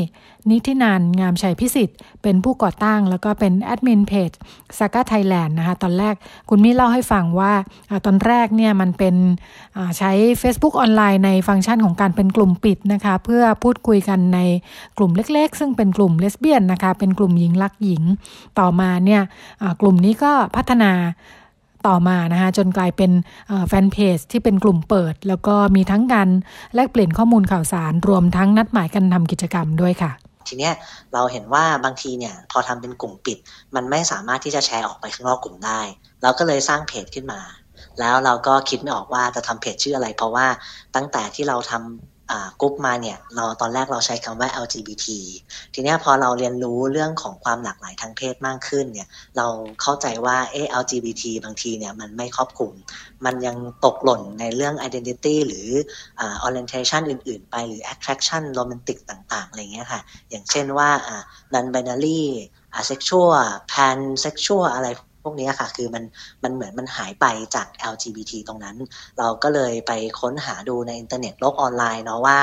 [0.51, 4.31] นิธินันงามชัยพิสิทธิ์ เป็นผู้ก่อตั้งแล้วก็เป็นแอดมินเพจ
[4.79, 6.15] ซาก้าไทยแลนด์นะคะ ตอนแรก
[6.49, 7.53] คุณมี่เล่าให้ฟังว่า
[8.07, 9.15] ตอนแรกเนี่ยมันเป็น
[9.99, 10.13] ใช้
[10.43, 14.41] Facebook ออนไลน์ในฟังก์ชันของการเป็นกลุ่มปิดนะคะ เพื่อพูดคุยกันใน
[14.99, 18.03] กลุ่มเล็ก ๆ ซึ่งเป็นกลุ่มเลสเบี้ยนนะคะ เป็นกลุ่มหญิงรักหญิง
[18.59, 19.23] ต่อมาเนี่ย
[19.81, 20.93] กลุ่มนี้ก็พัฒนา
[21.87, 23.11] ต่อมานะคะจนกลายเป็น
[23.69, 26.29] แฟนเพจที่เป็นกลุ่มเปิด แล้วก็มีทั้งการ
[26.75, 30.13] แลกเปลี่ยนข้อมูลข่าวสาร รวมทั้งนัดหมายกันทำกิจกรรมด้วยค่ะ
[30.49, 30.75] ทีเนี้ย
[31.15, 33.39] เราเห็นว่าบางทีเนี่ยพอทำเป็นกลุ่มปิด
[33.75, 35.81] มันไม่สามารถที่จะแชร์ออกไปข้างนอกกลุ่มได้
[36.23, 37.41] เราก็เลยสร้างเพจขึ้นมา
[38.01, 40.47] แล้วเราก็คิดไม่ออกว่าจะทำเพจชื่ออะไร เพราะว่า
[40.97, 42.18] ตั้งแต่ที่เราทำ
[42.61, 45.07] กรุ๊ปมาเนี่ยเราตอนแรกเราใช้คำว่า LGBT
[45.75, 49.47] ทีนี้พอเราเรียนรู้เรื่องของความหลากหลายทางเพศมากขึ้นเนี่ยเรา
[49.83, 52.73] เข้าใจว่าเอ LGBT บางทีเนี่ยมันไม่ครอบคลุม
[53.25, 55.69] มันยังตกหล่นในเรื่อง identity หรือ
[56.47, 60.91] orientation อื่น ๆ ไปหรือ attraction romantic ต่าง ๆ อะไรเงี้ยค่ะ อย่างเช่นว่า
[61.55, 62.21] non binary
[62.81, 63.33] asexual
[63.73, 64.89] pansexual อะไร
[65.29, 66.05] วกนี้ค่ะ คือมัน
[66.45, 68.77] มันเหมือนมันหายไปจาก LGBT ตรงนั้น
[69.19, 72.39] เราก็เลยไปค้นหาดูในอินเทอร์เน็ตโลกออนไลน์เนาะว่า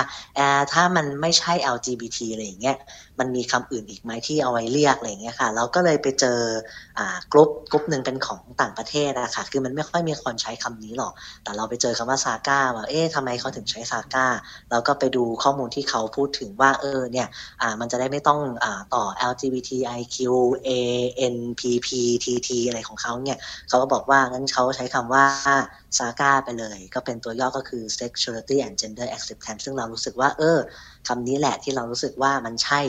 [0.73, 2.77] ถ้ามันไม่ใช่ LGBT อะไรอย่างเงี้ย
[3.19, 6.39] มันมีคำอื่นอีกไหมที่เอาไว้เรียกอะไรเงี้ยค่ะ เราก็เลยไปเจอ
[7.31, 14.25] กลุ่มกลุ่มหนึ่งเป็นของต่างประเทศอะค่ะ คือมันไม่ค่อยมีคนใช้คำนี้หรอก แต่เราไปเจอคำว่าซาก้าว่าเอ๊ะทำไมเขาถึงใช้ซาก้า
[14.71, 17.27] เราก็ไปดูข้อมูลที่เขาพูดถึงว่าเออเนี่ย
[17.79, 20.17] มันจะได้ไม่ต้องอต่อ LGBTIQ
[20.67, 20.69] A
[21.35, 21.87] N P P
[22.23, 23.37] T T อะไรของเขาเนี่ย
[23.69, 25.25] เขาก็บอกว่างั้นเขาใช้คำว่า
[25.97, 30.59] ซาก้าไปเลย ก็เป็นตัวย่อก็คือ sexuality and gender acceptance ซึ่งเรารู้สึกว่าเออ
[31.07, 32.81] คำนี้แหละที่เรารู้สึกว่ามันใช่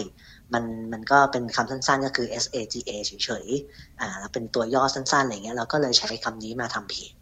[0.55, 7.13] มันมันก็เป็นคำสั้นๆก็คือ SAGA เฉยๆ อ่า แล้วเป็นตัวย่อสั้นๆอะไรเงี้ย เราก็เลยใช้คำนี้มาทำเพจ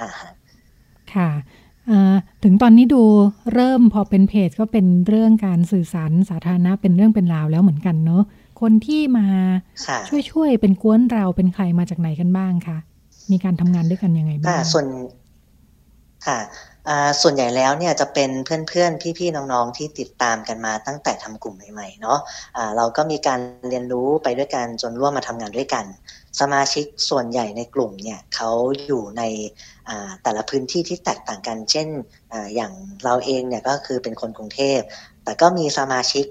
[0.00, 0.08] อ่า
[1.14, 1.30] ค่ะ
[2.44, 3.02] ถึงตอนนี้ดู
[3.54, 8.22] เริ่มพอเป็นเพจก็เป็นเรื่องการสื่อสารสาธารณะเป็นเรื่องเป็นราวแล้วเหมือนกันเนอะ
[8.60, 9.26] คนที่มา
[10.30, 12.78] ช่วยๆเป็นกวนเราเป็นใครมาจากไหนกันบ้างคะ
[13.30, 14.86] มีการทำงานด้วยกันยังไงบ้างส่วน
[16.26, 16.38] ค่ะ
[17.22, 25.84] ส่วนใหญ่แล้วเนี่ยจะเป็นเพื่อนๆ พี่ๆ น้องๆ ที่ติดตามกันมาตั้งแต่ทำกลุ่มใหม่ๆ เนาะะเราก็มีการเรียนรู้ไปด้วยกันจนร่วมมาทำงานด้วยกัน
[26.40, 28.50] สมาชิกส่วนใหญ่ในกลุ่มเนี่ยเขา
[28.86, 29.22] อยู่ใน
[30.22, 31.88] แต่ละพื้นที่ที่แตกต่างกัน เช่น
[32.32, 32.72] ออย่าง
[33.04, 34.80] เราเองเนี่ยก็คือเป็นคนกรุงเทพ
[35.24, 36.24] แต่ก็มีสมาชิก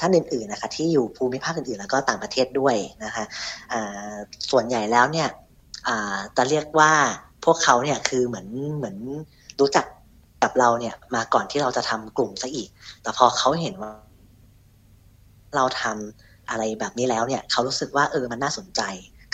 [0.00, 3.24] ท่านอื่นๆ นะคะที่อยู่ภูมิภาคอื่นๆ แล้วก็ต่างประเทศด้วยนะคะ
[4.50, 5.28] ส่วนใหญ่แล้วเนี่ย
[6.36, 6.92] จะเรียกว่า
[7.44, 8.96] พวกเขาเนี่ยคือเหมือนเหมือน
[9.60, 9.84] รู้จัก
[10.42, 12.68] กับเราเนี่ยมาก่อนที่เราจะทำกลุ่มซะอีก
[13.02, 13.92] แต่พอเขาเห็นว่า
[15.56, 18.80] เราทำอะไรแบบนี้แล้วเนี่ย เขารู้สึกว่าเออมันน่าสนใจ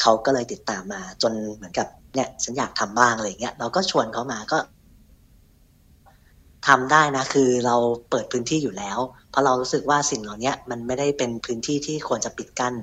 [0.01, 4.59] เขาก็เลยติดตามมาจนเหมือนกับเนี่ยฉันอยากทำบ้างอะไรเงี้ยเราก็ชวนเขามาก็
[6.69, 7.77] ทำได้นะ คือเรา
[8.11, 8.99] เปิดพื้นที่อยู่แล้ว
[9.31, 12.75] เพราะเรารู้สึกว่าสิ่งเหล่านี้มันไม่ได้เป็นพื้นที่ที่ควรจะปิดกั้น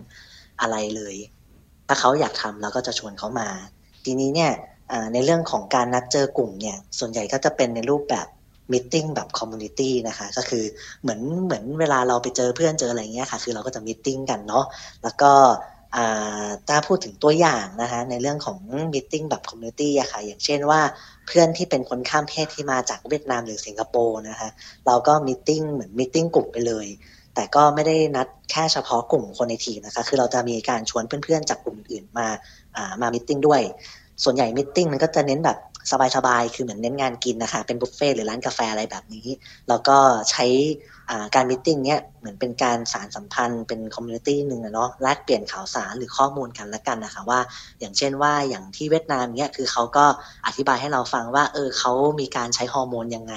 [0.62, 1.16] อะไรเลย
[1.88, 3.50] ถ้าเขาอยากทำเราก็จะชวนเขามา
[4.06, 4.52] ทีนี้เนี่ย
[5.13, 8.27] ในเรื่องของการนัดเจอกลุ่มเนี่ย ส่วนใหญ่ก็จะเป็นในรูปแบบ
[8.73, 10.65] มิ팅แบบคอมมูนิตี้นะคะ ก็คือ
[11.03, 14.65] เหมือนเหมือนเวลาเราไปเจอเพื่อนเจออะไรเงี้ยค่ะ คือเราก็จะมิ팅กันเนาะ
[15.03, 15.33] แล้วก็
[16.69, 18.59] ถ้าพูดถึงตัวอย่างนะคะในเรื่องของ
[18.95, 20.81] มิ팅แบบคอมมูนิตี้อะค่ะ อย่างเช่นว่า
[21.27, 24.49] เพื่อนที่เป็นคนข้ามเพศที่มาจากเวียดนามหรือสิงคโปร์นะคะ
[24.87, 26.87] เราก็มิ팅เหมือนมิ팅กลุ่มไปเลย
[27.35, 32.29] แต่ก็ไม่ได้นัดแค่เฉพาะกลุ่มคนในทีนะคะ คือเราจะมีการชวนเพื่อนๆจากกลุ่มอื่นมา
[33.01, 33.63] มามิ팅ด้วย
[34.24, 35.58] ส่วนใหญ่ meeting มันก็จะเน้นแบบ
[36.16, 39.28] สบายๆ คือเหมือนเน้นงานกินนะคะ เป็นบุฟเฟ่หรือร้านกาแฟอะไรแบบนี้
[39.70, 39.98] แล้วก็
[40.32, 40.46] ใช้
[41.36, 47.40] การ meeting เนี้ยเหมือนเป็นการสานสัมพันธ์ เป็น community หนึ่งเนาะ แลกเปลี่ยนข่าวสารหรือข้อมูลกันละกันนะคะว่า
[47.80, 50.06] อย่างเช่นว่าอย่างที่เวียดนามเนี้ย คือเขาก็
[50.48, 53.36] อธิบายให้เราฟังว่า เออเขามีการใช้ฮอร์โมนยังไง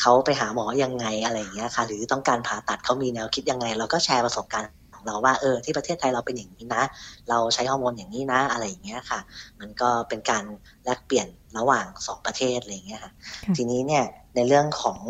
[0.00, 4.70] เขาไปหาหมอยังไงอะไรอย่างเงี้ยค่ะ หรือต้องการผ่าตัดเขามีแนวคิดยังไง เราก็แชร์ประสบการณ์
[5.06, 6.82] เราว่าเออที่ประเทศไทยเราเป็นอย่างนี้นะ
[7.28, 9.20] เราใช้ฮอร์โมนอย่างนี้นะ อะไรอย่างเงี้ยค่ะ
[9.60, 10.44] มันก็เป็นการ
[10.84, 13.12] แลกเปลี่ยนระหว่างสองประเทศอะไรอย่างเงี้ยค่ะ
[13.56, 14.04] ทีนี้เนี่ย
[14.36, 15.00] ในเรื่องของ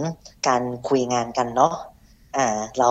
[0.48, 1.74] การคุยงานกันเนาะ
[2.36, 2.90] อ่าเรา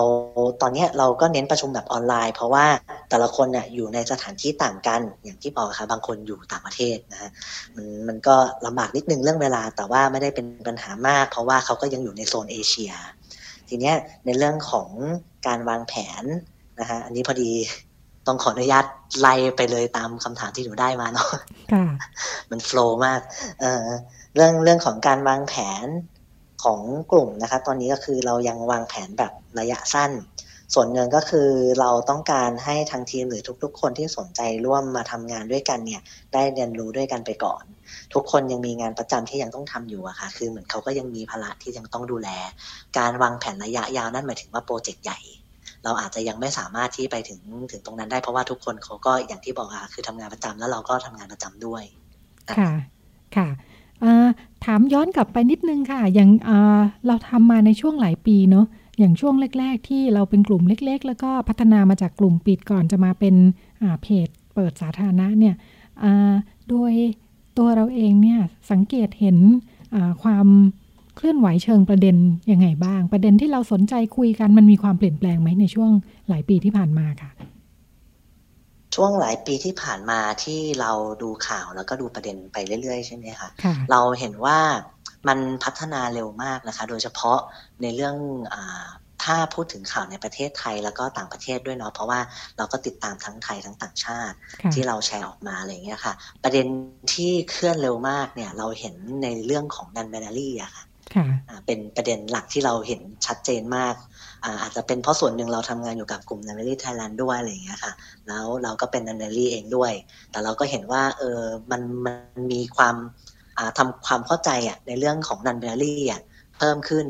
[0.61, 2.65] ตอนนี้เราก็เน้นประชุมแบบออนไลน์ เพราะว่า
[3.09, 7.29] แต่ละคนเนี่ยอยู่ในสถานที่ต่างกันอย่างที่บอกค่ะบางคนอยู่ต่างประเทศนะฮะ
[7.75, 12.93] มันมันก็ลำบากนิดนึงเรื่องเวลา แต่ว่าไม่ได้เป็นปัญหามาก เพราะว่าเขาก็ยังอยู่ในโซนเอเชีย
[13.69, 14.89] ทีเนี้ยในเรื่องของ
[15.47, 16.23] การวางแผน
[16.79, 17.51] นะฮะอันนี้พอดี
[18.27, 18.85] ต้องขออนุญาต
[19.19, 21.29] ไล่ไปเลยตามคำถามที่หนูได้มาเนาะ
[22.49, 23.21] มันโฟล์มาก
[23.61, 23.85] เออ
[24.35, 25.87] เรื่องเรื่องของการวางแผน
[26.63, 26.79] ของ
[27.11, 30.11] กลุ่มนะคะตอนนี้ก็คือเรายังวางแผนแบบระยะสั้น
[30.73, 36.01] ส่วนหนึ่งก็คือเราต้องการให้ทางทีมหรือทุก ๆ คนที่สนใจร่วมมาทำงานด้วยกันเนี่ย
[36.33, 37.63] ได้เรียนรู้ด้วยกันไปก่อน
[38.13, 42.29] ทุกคนยังมีงานประจำที่ยังต้องทำอยู่อะค่ะ คือเหมือนเขาก็ยังมีภาระที่ยังต้องดูแล
[42.97, 45.19] การวางแผนระยะยาวนั่นหมายถึงว่าโปรเจกต์ใหญ่
[45.85, 51.83] เราอาจจะยังไม่สามารถที่ไปถึงถึงตรงนั้นได้เพราะว่าทุกคนเขาก็อย่างที่บอกอะคือทำงานประจำแล้วเราก็ทำงานประจำด้วย
[52.59, 52.71] ค่ะ
[53.35, 53.47] ค่ะ
[54.65, 56.29] ถามย้อนกลับไปนิดนึงค่ะ อย่าง
[57.07, 58.65] เราทำมาในช่วงหลายปีเนาะ
[58.99, 63.35] อย่างช่วงแรก ๆ ที่เราเป็นกลุ่มเล็ก ๆ แล้วก็พัฒนามาจากกลุ่มปิดก่อนจะมาเป็น
[64.01, 65.55] เพจเปิดสาธารณะเนี่ย
[66.69, 66.93] โดย
[67.57, 68.39] ตัวเราเองเนี่ย
[68.71, 69.37] สังเกตเห็น
[70.23, 70.47] ความ
[71.15, 72.15] เคลื่อนไหวเชิงประเด็น
[72.51, 75.91] ยังไงบ้าง ประเด็นที่เราสนใจคุยกันมันมีความเปลี่ยนแปลงไหมในช่วง
[76.29, 77.31] หลายปีที่ผ่านมาค่ะ
[78.95, 83.49] ช่วงหลายปีที่ผ่านมาที่เราดูข่าวแล้วก็ดูประเด็นไปเรื่อยๆ ใช่ไหมคะ
[83.91, 84.59] เราเห็นว่า
[85.27, 87.39] มันพัฒนาเร็วมากนะคะ โดยเฉพาะ
[87.81, 88.15] ในเรื่อง
[88.53, 88.55] อ
[89.23, 92.19] ถ้าพูดถึงข่าวในประเทศไทยแล้วก็ต่างประเทศด้วยเนาะเพราะว่า
[92.57, 94.35] เราก็ติดตามทั้งไทยทั้งต่างชาติ
[94.73, 96.67] ที่เราแชร์ออกมาอะไรเงี้ยค่ะ ประเด็น
[97.13, 100.83] ที่เคลื่อนเร็วมากเนี่ยเราเห็นในเรื่องของ non-binary อะค่ะ
[101.65, 103.95] เป็นประเด็นหลักที่เราเห็นชัดเจนมาก
[104.61, 107.93] อาจจะเป็นเพราะส่วนหนึ่งเราทำงานอยู่กับกลุ่ม Non-Binary Thailand ด้วยอะไรอย่างเงี้ยค่ะ
[108.27, 109.91] แล้วเราก็เป็น non-binary เองด้วย
[110.31, 112.95] แต่เราก็เห็นว่าเออมันมันมีความ
[113.77, 116.21] ทำความเข้าใจอะในเรื่องของ non-binary อะ
[116.57, 117.07] เพิ่มขึ้น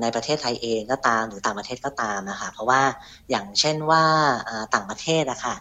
[0.00, 2.82] ในประเทศไทยเองก็ตามหรือต่างประเทศก็ตามนะคะเพราะว่า
[3.30, 4.04] อย่างเช่นว่า
[4.74, 5.52] ต่างประเทศอะคะ่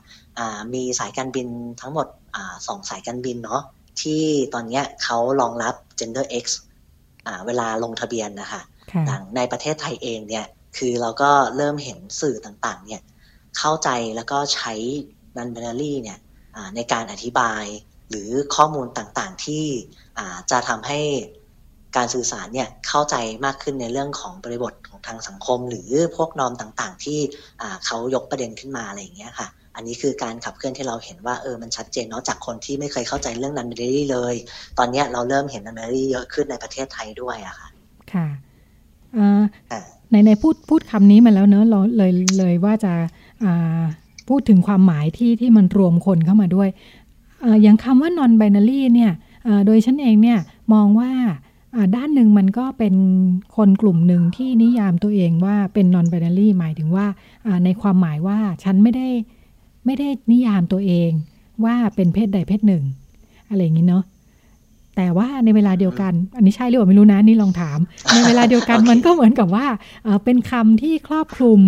[0.58, 1.48] ะมีสายการบิน
[1.82, 3.62] ทั้งหมดอสองสายการบินเนาะ
[4.02, 4.24] ที่
[4.54, 6.46] ตอนนี้เขารองรับ gender x
[7.46, 8.62] เวลาลงทะเบียนนะคะ
[9.36, 10.46] ในประเทศไทยเองเนี่ย
[10.78, 13.02] คือเราก็เริ่มเห็นสื่อต่างๆเนี่ย
[13.58, 14.74] เข้าใจแล้วก็ใช้
[15.38, 16.20] นันเบนารีเนี่ย
[16.76, 17.64] ในการอธิบาย
[18.10, 19.66] หรือข้อมูลต่างๆที่
[20.52, 21.00] จะทำให้
[21.96, 27.20] การสื่อสารเนี่ยเข้าใจมากขึ้นในเรื่องของบริบทของทางสังคม หรือพวกนอมต่างๆ ที่
[27.86, 34.36] เขายกประเด็นขึ้นมาอะไรอย่างเงี้ยค่ะ อันนี้คือการขับเคลื่อนที่เราเห็นว่าเออมันชัดเจนเนาะจากคนที่ไม่เคยเข้าใจเรื่องนันเบอรี่เลย
[34.78, 37.68] ตอนนี้เราเริ่มเห็นนันเบอรี่เยอะขึ้นในประเทศไทยด้วยอะค่ะ
[38.14, 38.28] ค่ะ
[40.12, 42.94] ในในพูดพูดคำนี้มาแล้วเนอะเราเลยเลยว่าจะ
[44.30, 46.70] พูดถึงความหมายที่ที่มันรวมคนเข้ามาด้วย
[47.64, 49.12] อย่างคำว่า non binary เนี่ย
[49.66, 50.40] โดยฉันเองเนี่ย
[50.74, 51.12] มองว่า
[51.96, 52.96] ด้านหนึ่งมันก็เป็น
[53.56, 57.06] คนกลุ่มหนึ่งที่นิยามตัวเองว่าเป็น non binary หมายถึงว่า
[57.66, 59.08] ในความหมายว่าฉันไม่ได้
[59.86, 61.10] ไม่ได้นิยามตัวเอง
[61.66, 62.84] ว่าเป็นเพศใดเพศหนึ่ง
[63.50, 64.04] อะไรอย่างนี้เนาะ
[64.96, 67.80] แต่ว่าในเวลาเดียวกัน อันนี้ใช่หรือเปล่าไม่รู้นะนี่ลองถาม
[68.14, 69.66] ในเวลาเดียวกันมันก็เหมือนกับว่า
[70.24, 71.62] เป็นคำที่ครอบคลุม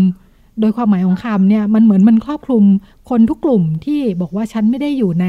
[0.59, 2.63] โดยความหมายของคำเนี่ยมันเหมือนมันครอบคลุม
[3.09, 5.27] คนทุกกลุ่มที่บอกว่าฉันไม่ได้อยู่ใน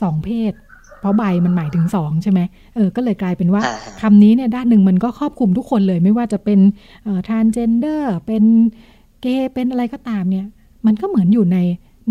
[0.00, 0.52] สองเพศ
[1.00, 2.40] เพราะใบมันหมายถึงสองใช่ไหม
[2.74, 3.62] เออก็เลยกลายเป็นว่า
[4.02, 6.58] คำนี้เนี่ยด้านหนึ่งมันก็ครอบคลุมทุกคนเลยไม่ว่าจะเป็น
[7.28, 8.44] ทานเจนเดอร์เป็น
[9.20, 10.46] เกย์เป็นอะไรก็ตามเนี่ย
[10.86, 11.58] มันก็เหมือนอยู่ใน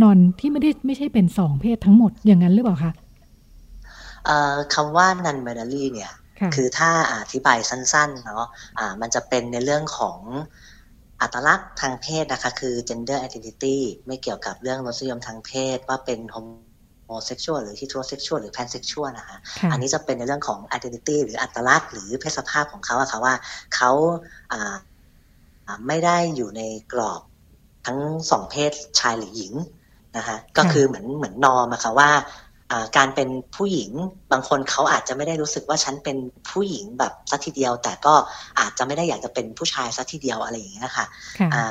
[0.01, 2.91] นอนที่ไม่ได้ไม่ใช่เป็นสองเพศทั้งหมดอย่างนั้นหรือเปล่าคะ
[4.73, 6.11] คำว่า non binary เนี่ย
[6.55, 10.19] คือถ้าอธิบายสั้นๆเนาะะมันจะเป็นในเรื่องของ
[11.21, 13.77] อัตลักษณ์ทางเพศนะคะ คือ gender identity
[14.07, 19.37] ไม่เกี่ยวกับเรื่องรสนิยมทางเพศ ว่าเป็น homosexual หรือ heterosexual หรือ pansexual นะคะ
[19.71, 23.33] อันนี้จะเป็นในเรื่องของ identity หรืออัตลักษณ์หรือเพศสภาพของเขาอะค่ะว่า
[23.75, 23.91] เขา
[25.87, 26.61] ไม่ได้อยู่ใน
[26.93, 27.21] กรอบ
[27.85, 27.99] ทั้ง
[28.31, 29.53] สองเพศชายหรือหญิง
[30.17, 32.09] นะคะก็คือเหมือนเหมือนนอมอะค่ะว่า
[32.97, 33.91] การเป็นผู้หญิง
[34.31, 36.17] บางคนเขาอาจจะไม่ได้รู้สึกว่าฉันเป็น
[36.51, 38.15] ผู้หญิงแบบสักทีเดียว แต่ก็
[38.59, 41.05] อาจจะไม่ได้อยากจะเป็นผู้ชายสักทีเดียวอะไรอย่างเงี้ยค่ะ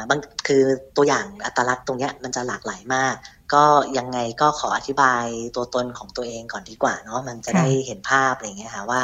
[0.08, 0.62] บางคือ
[0.96, 3.16] ตัวอย่างอัตลักษณ์ตรงเนี้ยมันจะหลากหลายมาก
[3.54, 3.66] ก็
[3.98, 5.24] ยังไงก็ขออธิบาย
[5.56, 9.00] ตัวตนของตัวเองก่อนดีกว่าเนาะมันจะได้เห็นภาพอะไรเงี้ยค่ะว่า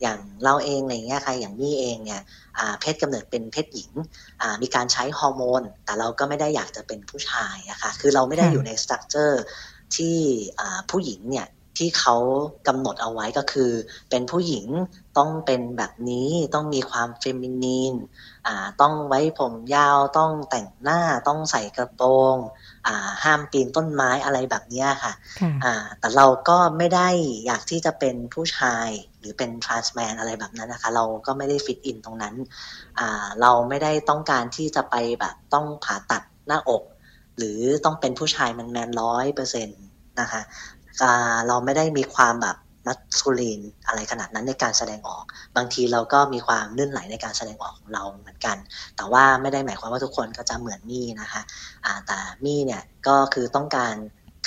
[0.00, 2.22] อย่างเราเองอะไรเงี้ยใครอย่างนี่เองเนี่ย
[2.80, 3.90] เพศกำเนิดเป็นเพศหญิง
[4.62, 9.42] มีการใช้ฮอร์โมน แต่เราก็ไม่ได้อยากจะเป็นผู้ชายอะค่ะคือเราไม่ได้อยู่ในสตรัคเจอร์
[9.96, 10.18] ที่
[10.90, 12.16] ผู้หญิงเนี่ยที่เขา
[12.68, 13.70] กำหนดเอาไว้ก็คือ
[14.10, 14.66] เป็นผู้หญิง
[15.18, 17.94] ต้องเป็นแบบนี้ต้องมีความ feminine
[18.80, 22.36] ต้องไว้ผมยาวต้องแต่งหน้าต้องใส่กระโปรง
[23.24, 25.12] ห้ามปีนต้นไม้อะไรแบบนี้ค่ะ
[25.98, 27.08] แต่เราก็ไม่ได้
[27.46, 32.34] อยากที่จะเป็นผู้ชายหรือเป็น trans man อะไรแบบนั้นนะคะ เราก็ไม่ได้ fit in ตรงนั้น
[33.40, 36.82] เราไม่ได้ต้องการที่จะไปแบบต้องผ่าตัดหน้าอก
[37.38, 39.82] หรือต้องเป็นผู้ชายมันแมนร้อยเปอร์เซ็นต์
[40.20, 40.42] นะคะ
[41.48, 42.56] เราไม่ได้มีความแบบ
[42.88, 45.24] นัสูลีนอะไรขนาดนั้นในการแสดงออก
[45.56, 48.56] บางทีเราก็มีความลื่นไหลในการแสดงออกของเราเหมือนกัน
[48.96, 53.94] แต่ว่าไม่ได้หมายความว่าทุกคนก็จะเหมือนมี่นะคะะแต่มี่เนี่ยก็คือต้องการ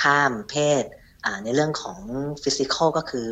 [0.02, 0.84] ข้ามเพศ
[1.43, 2.00] ในเรื่องของ
[2.43, 3.28] ฟิสิกอลก็คือ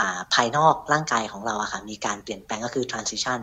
[0.00, 0.02] อ
[0.34, 3.40] ภายนอกร่างกายของเราอะค่ะมีการเปลี่ยนแปลงก็คือ transition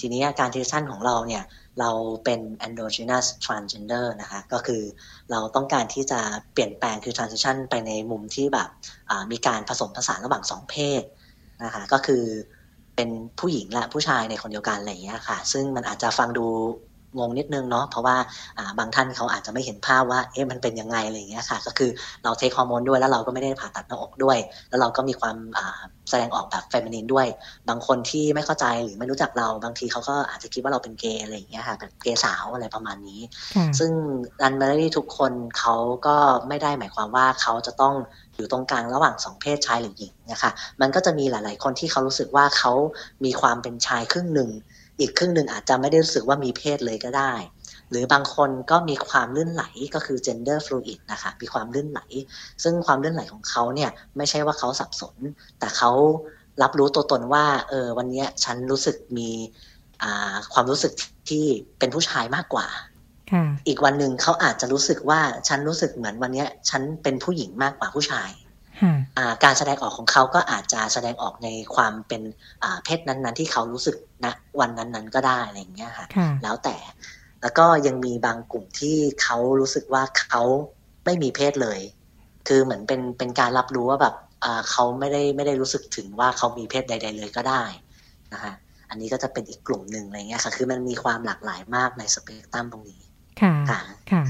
[0.00, 1.42] ทีนี้การ transition ของเราเนี่ย
[1.80, 1.90] เรา
[2.24, 4.82] เป็น androgynous transgender นะคะ ก็คือ
[5.30, 6.20] เราต้องการที่จะ
[6.52, 8.68] เปลี่ยนแปลงคือ transition ไปในมุมที่แบบ
[9.32, 11.02] มีการผสมผสานระหว่างสองเพศ
[11.64, 12.24] นะคะ ก็คือ
[12.96, 13.10] เป็น
[13.40, 16.46] ผู้หญิงและผู้ชายในคนเดียวกันอะไรอย่างเงี้ยค่ะ ซึ่งมันอาจจะฟังดู
[17.18, 18.16] งงนิดนึงเนาะเพราะว่า
[18.78, 21.90] บางท่านเขาอาจจะไม่เห็นภาพว่าเอ๊ะมันเป็นยังไงอะไรอย่างเงี้ยค่ะ ก็คือ
[22.24, 25.36] เราเทคฮอร์โมนด้วยแล้วเราก็ไม่ได้ผ่าตัดหน้าอกด้วย แล้วเราก็มีความ
[26.10, 27.26] แสดงออกแบบเฟมินินด้วย
[27.68, 33.20] บางคนที่ไม่เข้าใจหรือไม่รู้จักเราบางทีเขาก็อาจจะคิดว่าเราเป็นเกย์อะไรอย่างเงี้ยค่ะเป็นเกย์สาวอะไรประมาณนี้
[33.78, 33.90] ซึ่ง
[34.42, 35.74] รันเบอรี่ทุกคนเขา
[36.06, 36.16] ก็
[36.48, 37.94] ไม่ได้หมายความว่าเขาจะต้อง
[38.36, 40.50] อยู่ตรงกลางระหว่างสองเพศชายหรือหญิงนะคะ
[40.80, 42.72] มันก็จะมีหลาย ๆ คนที่เขารู้สึกว่าเขา
[43.24, 44.50] มีความเป็นชายครึ่งหนึ่ง
[45.00, 47.32] อีกครึ่งหนึ่งอาจจะไม่ได้รู้สึกว่ามีเพศเลยก็ได้
[47.90, 52.00] หรือบางคนก็มีความลื่นไหลก็คือ gender fluid นะคะมีความลื่นไหล
[52.62, 55.16] ซึ่งความลื่นไหลของเขาเนี่ยไม่ใช่ว่าเขาสับสน
[55.58, 55.90] แต่เขา
[56.62, 59.30] รับรู้ตัวตนว่าเออวันนี้ฉันรู้สึกมี
[60.52, 60.92] ความรู้สึก
[61.28, 61.44] ที่
[61.78, 62.66] เป็นผู้ชายมากกว่า
[63.68, 68.30] อีกวันหนึ่งเขาอาจจะรู้สึกว่าฉันรู้สึกเหมือนวันนี้ฉันเป็นผู้หญิงมากกว่าผู้ชาย
[69.44, 72.22] การแสดงออกของเขาก็อาจจะแสดงออกในความเป็น
[72.84, 74.26] เพศนั้น ๆ ที่เขารู้สึกณ
[74.60, 76.06] วันนั้น ๆ ก็ได้อะไรอย่างเงี้ยค่ะ
[76.42, 76.76] แล้วแต่
[77.42, 80.42] แล้วก็ยังมีบางกลุ่มที่เขารู้สึกว่าเขา
[81.04, 81.80] ไม่มีเพศเลย
[82.48, 84.14] คือเหมือนเป็นเป็นการรับรู้ว่าแบบ
[84.70, 87.62] เขาไม่ได้ไม่ได้รู้สึกถึงว่าเขามีเพศใด ๆ เลยก็ได้
[88.32, 88.52] นะคะ
[88.90, 93.00] อันนี้ก็จะเป็นอีกกลุ่มหนึ่งอะไรเงี้ยค่ะ คือมันมีความหลากหลายมากในสเปกตรัมตรงนี้
[93.40, 93.52] ค่ะ
[94.12, 94.22] ค่ะ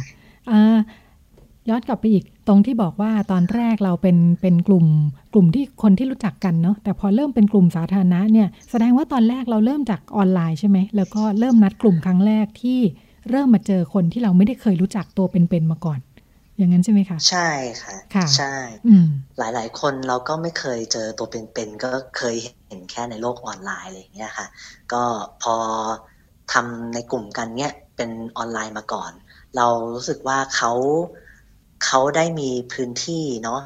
[1.69, 4.87] ย้อนกลับไปอีก ตรงที่บอกว่าตอนแรกเราเป็นเป็นกลุ่ม
[5.33, 12.81] กลุ่มที่คนที่รู้จักกันเนาะแต่พอเริ่มเป็นกลุ่มสาธารณะเนี่ยแสดงว่าตอนแรกเราเริ่มจากออนไลน์ใช่ไหมแล้วก็เริ่มนัดกลุ่มครั้งแรกที่
[13.31, 15.99] เริ่มมาเจอคนที่เราไม่ได้เคยรู้จักตัวเป็นๆมาก่อน
[16.57, 17.51] อย่างนั้นใช่ไหมคะใช่
[17.83, 18.55] ค่ะค่ะใช่
[19.39, 22.37] หลายๆ คนเราก็ไม่เคยเจอตัวเป็นๆก็เคย
[22.69, 24.47] เห็นแค่ในโลกออนไลน์อะไรอย่างเงี้ยค่ะ
[24.93, 25.03] ก็
[25.43, 25.57] พอ
[26.53, 29.13] ทำในกลุ่มกันเนี้ยเป็นออนไลน์มาก่อน
[29.57, 30.73] เรารู้สึกว่าเขา
[31.85, 33.61] เขาได้มีพื้นที่เนาะ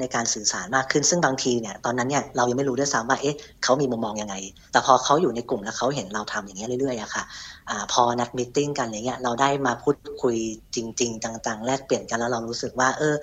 [0.00, 4.34] ในการสื่อสารมากขึ้นซึ่งบางทีเนี่ย ตอนนั้นเนี่ยเรายังไม่รู้ด้วยซ้ำว่าเอ๊ะเขามีมุมมองยังไง
[4.72, 7.24] แต่พอเขาอยู่ในกลุ่มแล้วเขาเห็นเราทำอย่างเงี้ยเรื่อยๆอะค่ะ
[7.70, 10.36] อพอนัดมิ팅กันอย่างเงี้ยเราได้มาพูดคุย
[10.74, 13.14] จริง ๆ ต่างๆ แลกเปลี่ยนกันแล้วเรารู้สึกว่า เออ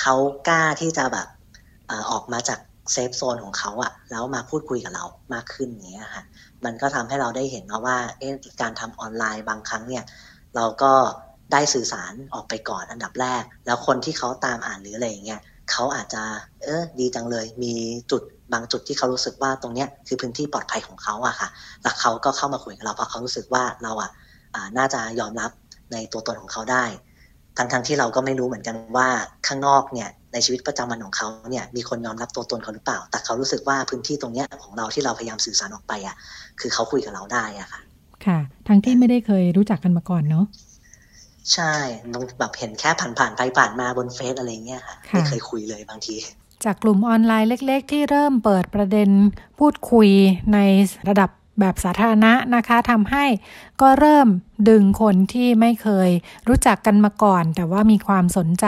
[0.00, 0.14] เขา
[0.48, 1.26] กล้าที่จะแบบ
[2.10, 2.58] ออกมาจาก
[2.92, 6.22] เซฟโซนของเขาอะแล้วมาพูดคุยกับเรามากขึ้นอย่างเงี้ยค่ะ
[6.64, 10.04] มันก็ทำให้เราได้เห็นนะว่าเอ๊ะการทำออนไลน์บางครั้งเนี่ย
[10.56, 10.92] เราก็
[11.54, 15.40] ได้สื่อสารออกไปก่อนอันดับแรก แล้วคนที่เขาตามอ่านหรืออะไรอย่างเงี้ย
[15.70, 16.22] เขาอาจจะ
[16.62, 17.74] เออดีจังเลย มี
[18.10, 21.48] จุดบางจุดที่เขารู้สึกว่าตรงเนี้ยคือพื้นที่ปลอดภัยของเขาอะค่ะ
[21.82, 24.10] แล้วเขาก็เข้ามาคุยกับเราเพราะเขารู้สึกว่าเราอะ
[24.78, 25.50] น่าจะยอมรับ
[25.92, 26.84] ในตัวตนของเขาได้
[27.58, 29.08] ทั้งทงที่เราก็ไม่รู้เหมือนกันว่า
[29.46, 36.16] ข้างนอกเนี่ยในชีวิตประจำวันของเขาเนี่ยมีคนยอมรับตัวตนเขาหรือเปล่า แต่เขารู้สึกว่าพื้นที่ตรงเนี้ยของเราที่เราพยายามสื่อสารออกไปอะ
[36.60, 37.80] คือเขาคุยกับเราได้อะค่ะ
[38.26, 38.38] ค่ะ
[38.68, 40.44] ทั้งที่ไม่ได้เคยรู้จักกันมาก่อนเนาะ
[41.52, 41.74] ใช่
[42.14, 46.16] ต้องแบบเห็นแค่ผ่านๆไปผ่านมาบนเฟซอะไรเงี้ยค่ะไม่เคยคุยเลยบางที
[46.64, 49.10] จากกลุ่มออนไลน์เล็ก ๆ ที่เริ่มเปิดประเด็น
[49.58, 50.08] พูดคุย
[50.52, 50.58] ใน
[51.08, 51.30] ระดับ
[51.60, 53.24] แบบสาธารณะนะคะทำให้
[53.80, 54.28] ก็เริ่ม
[54.68, 56.10] ดึงคนที่ไม่เคย
[56.48, 58.66] รู้จักกันมาก่อน แต่ว่ามีความสนใจ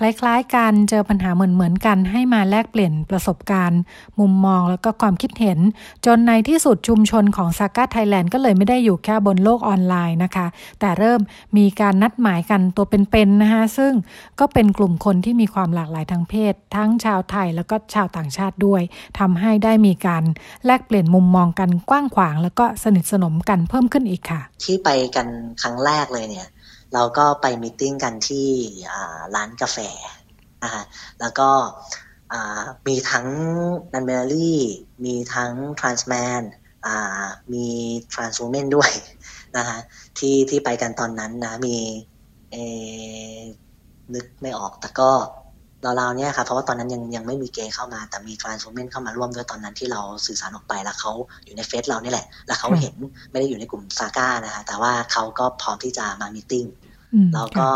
[0.00, 3.80] คล้ายๆกันเจอปัญหาเหมือนๆกันให้มาแลกเปลี่ยนประสบการณ์
[4.20, 5.58] มุมมองแล้วก็ความคิดเห็น
[6.06, 10.46] จนในที่สุดชุมชนของซาก้าไทยแลนด์ก็เลยไม่ได้อยู่แค่บนโลกออนไลน์นะคะ
[10.80, 11.20] แต่เริ่ม
[11.56, 13.92] มีการนัดหมายกันตัวเป็นๆนะคะซึ่ง
[14.40, 18.82] ก็เป็นกลุ่มคนที่มีความหลากหลายทางเพศ ทั้งชาวไทยแล้วก็ชาวต่างชาติด้วย
[19.18, 20.24] ทำให้ได้มีการ
[20.66, 25.26] แลกเปลี่ยนมุมมองกันกว้างขวาง แล้วก็สนิทสนมกันเพิ่มขึ้นอีกค่ะ ที่ไปกัน
[25.62, 26.48] ครั้งแรกเลยเนี่ย
[26.94, 28.48] เราก็ไปมิ팅กันที่
[29.34, 29.78] ร้านกาแฟ
[30.62, 30.84] นะฮะ
[31.20, 31.50] แล้วก็
[32.86, 33.26] มีทั้ง
[33.92, 34.60] นันเบลลี่
[35.04, 36.42] มีทั้งทรานส์แมน
[37.52, 37.66] มี
[38.12, 38.90] trans woman ด้วย
[39.56, 39.78] นะฮะ
[40.18, 41.76] ที่ที่ไปกันตอนนั้นนะมี
[44.14, 45.10] นึกไม่ออกแต่ก็
[45.86, 51.12] ราๆเนี่ยค่ะเพราะว่าตอนนั้นยังยังไม่มีเกย์เข้ามา แต่มี trans woman เข้ามาร่วมด้วยตอนนั้นที่เราสื่อสารออกไปแล้วเขา
[51.44, 52.94] อยู่ในเฟซเรานี่แหละ แล้วเขาเห็น
[53.30, 56.66] ไม่ได้อยู่ในกลุ่มซาก้านะคะแต่ว่าเขาก็พร้อมที่จะมา meeting
[57.34, 57.68] แล้วก็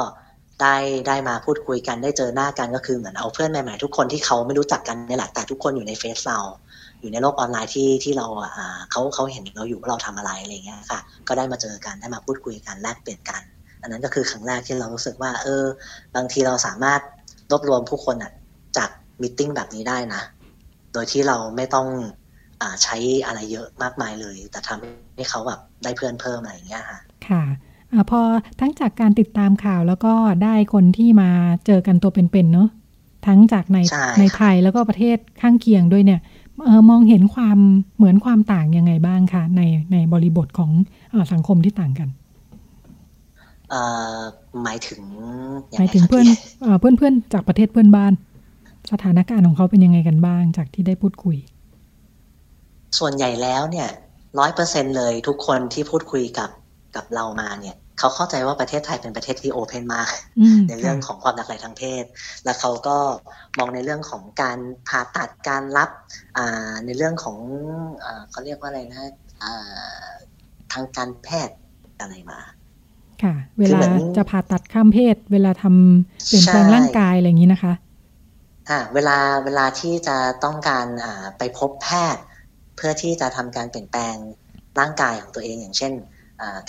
[0.62, 0.76] ได้
[1.08, 6.40] ได้มาพูดคุยกันได้เจอหน้ากันก็คือเหมือนเอาเพื่อนใหม่ๆทุกคนที่เขาไม่รู้จักกันนี่แหละแต่ทุกคนอยู่ในเฟซเรา
[7.00, 13.42] อยู่ในโลกออนไลน์ที่ที่เราอ่าเขาเขาเห็นเราอยู่ว่าเราทำอะไรอะไรเงี้ยค่ะ ก็ได้มาเจอกันได้มาพูดคุยกันแลกเปลี่ยนกัน
[13.82, 15.64] อันนั้นก็คือครั้งแรกที่เรารู้สึกว่า เออ
[16.16, 17.00] บางทีเราสามารถ
[17.50, 18.32] รวบรวมผู้คนอะ
[18.76, 18.90] จาก
[19.22, 20.22] มิ팅แบบนี้ได้นะ
[20.92, 21.86] โดยที่เราไม่ต้อง
[22.60, 27.44] อ่าใช้อะไรเยอะมากมายเลย แต่ทำให้เขาแบบได้เพื่อนเพิ่มอะไรอย่างเงี้ยค่ะ ค่ะ
[27.92, 28.20] อพอ
[28.60, 31.30] ทั้งจากการติดตามข่าวแล้วก็ได้คนที่มา
[31.66, 32.68] เจอกันตัวเป็นๆเนาะ
[33.26, 33.78] ทั้งจากใน
[34.18, 36.20] ในไทยแล้วก็ประเทศข้างเคียงด้วยเนี่ย
[36.66, 37.58] ออมองเห็นความ
[37.96, 40.70] เหมือนความต่างยังไงบ้างคะในในบริบทของ
[41.12, 42.08] อสังคมที่ต่างกัน
[44.62, 45.00] หมายถึง
[45.78, 46.26] หมายถึงเพื่อน
[46.80, 48.12] เพื่อนเพื่อนจากประเทศเพื่อนบ้าน
[48.92, 51.36] สถานการณ์ของเขาเป็นยังไงกันบ้างจากที่ได้พูดคุย
[52.98, 53.88] ส่วนใหญ่แล้วเนี่ย
[54.38, 56.50] ร้อยเปอร์เซ็นเลยทุกคนที่พูดคุยกับ
[56.96, 60.08] กับเรามาเนี่ยเขาเข้าใจว่าประเทศไทยเป็นประเทศที่โอเพนมาก
[60.68, 62.04] ในเรื่องของความหลากหลายทางเพศ
[62.44, 62.96] แล้วเขาก็
[63.58, 64.58] มองในเรื่องของการ
[64.88, 65.90] ผ่าตัดการรับ
[66.86, 67.38] ในเรื่องของ
[68.30, 69.04] เขาเรียกว่าอะไรนะ
[70.72, 71.56] ทางการแพทย์
[72.00, 72.40] อะไรมา
[73.24, 73.80] ค่ะ เวลา
[74.16, 77.72] จะผ่าตัดข้ามเพศ เวลาทำเปลี่ยนแปลงร่างกายอะไรอย่างนี้นะคะ
[78.68, 82.22] อ่าเวลาเวลาที่จะต้องการอ่าไปพบแพทย์
[82.76, 84.14] เพื่อที่จะทำการเปลี่ยนแปลง
[84.80, 85.92] ร่างกายของตัวเองอย่างเช่น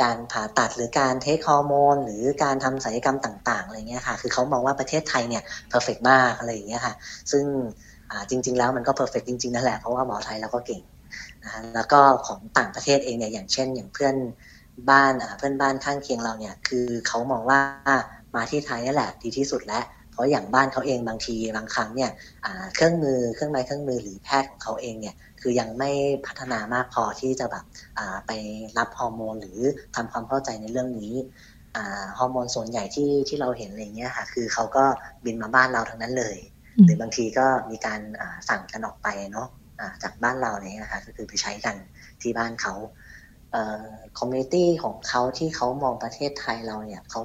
[0.03, 6.93] การผ่าตัดหรือการ take ฮอร์โมนหรือการทำศัลยกรรมต่างๆอะไรเงี้ยค่ะ คือเขามองว่าประเทศไทยเนี่ย perfect มากอะไรอย่างเงี้ยค่ะ
[7.31, 7.45] ซึ่ง
[8.29, 10.81] จริง ๆ แล้วมันก็ perfect จริงๆนั่นแหละเพราะว่าหมอไทยเราก็เก่ง
[11.43, 14.15] นะแล้วก็ของต่างประเทศเองเนี่ยอย่างเช่น อย่างเพื่อน
[14.89, 17.59] บ้านเพื่อนบ้านข้างเคียงเราเนี่ย คือเขามองว่า
[18.35, 22.11] มาที่ไทยนี่แหละดีที่สุดแล้วเพราะอย่างบ้านเขาเองบางทีบางครั้งเนี่ย
[22.75, 25.91] เครื่องมือเครื่องไม้เครื่องมือหรือแพทย์ของเขาเองเนี่ยคือยังไม่
[26.25, 27.65] พัฒนามากพอที่จะแบบ
[28.27, 28.31] ไป
[28.77, 29.59] รับฮอร์โมนหรือ
[29.95, 31.13] ทำความเข้าใจในเรื่องนี้
[32.17, 34.85] ฮอร์โมนส่วนใหญ่ที่ที่เราเห็นอะไรเงี้ยค่ะคือเขาก็
[35.25, 36.37] บินมาบ้านเราทั้งนั้นเลย
[36.83, 38.01] หรือบางทีก็มีการ
[38.49, 39.47] สั่งกันออกไปเนาะ
[40.03, 41.75] จากบ้านเราเนี่ยนะคะก็คือไปใช้กัน
[42.21, 42.73] ที่บ้านเขา
[44.17, 47.21] community ของเขาที่เขามองประเทศไทยเราเนี่ยเขา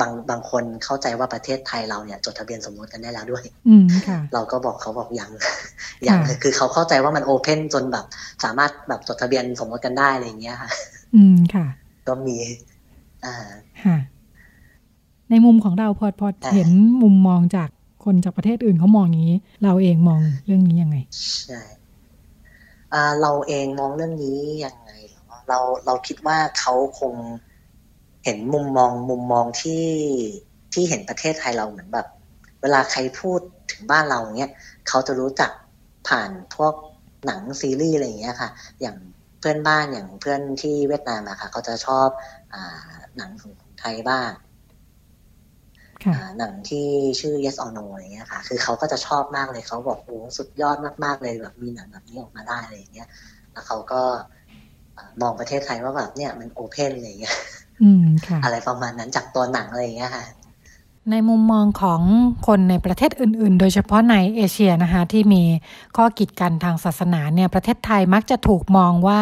[0.00, 5.30] บางบางคนเข้าใจว่าประเทศไทยเราเนี่ยจดทะเบียนสมรสกันได้แล้วด้วยอืมค่ะเราก็บอกเขาบอกยัง
[6.08, 8.04] ยังคือเขาเข้าใจว่ามันโอเพนจนแบบ
[8.44, 10.70] สามารถแบบจดทะเบียนสมรสกันได้อะไรอย่างเงี้ยค่ะ
[11.16, 11.66] อืมค่ะ
[12.08, 12.36] ก็มี
[13.24, 13.34] อ่า
[13.84, 13.96] ค่ะ
[15.30, 16.70] ในมุมของเราพอพอเห็น
[17.02, 17.68] มุมมองจาก
[18.04, 20.96] คนจากประเทศอื่นเขามองอย่างนี้ เราเองมองเรื่องนี้ยังไง
[21.42, 21.60] ใช่
[22.92, 24.85] อ่าเราเองมองเรื่องนี้ยังไง
[25.48, 27.14] เราเราคิดว่าเขาคง
[28.24, 29.86] เห็นมุมมองมุมมองที่
[30.72, 32.06] ที่เห็นประเทศไทยเราเหมือนแบบ
[32.62, 33.40] เวลาใครพูด
[33.72, 34.52] ถึงบ้านเราเนี้ย
[34.88, 35.50] เขาจะรู้จัก
[36.08, 36.74] ผ่านพวก
[37.26, 38.96] หนังซีรีส์อะไรอย่างเงี้ยค่ะ อย่าง
[39.38, 42.08] เพื่อนบ้านอย่างเพื่อนที่เวียดนามอะค่ะเขาจะชอบ
[42.54, 42.56] อ
[43.16, 44.30] หนังของไทยบ้าง
[46.38, 46.86] หนังที่
[47.20, 53.08] ชื่อ yes or no อะไรเงี้ยค่ะ คือเขาก็จะชอบมากเลยเขาบอกโอ้สุดยอดมากๆเลยแบบมีหนังแบบนี้ออกมาได้อะไรอย่างเงี้ย
[53.52, 54.02] แล้วเขาก็
[55.20, 57.36] มองประเทศไทยว่าแบบเนี่ยมันโอเพนอะไรเงี้ย
[58.44, 60.24] อะไรประมาณนั้นจากตัวหนังอะไรอย่างเงี้ยค่ะ
[61.10, 62.00] ในมุมมองของ
[62.46, 65.42] คนในประเทศอื่น ๆ โดยเฉพาะในเอเชียนะคะที่มี
[65.96, 69.20] ข้อกีดกันทางศาสนาเนี่ยประเทศไทยมักจะถูกมองว่า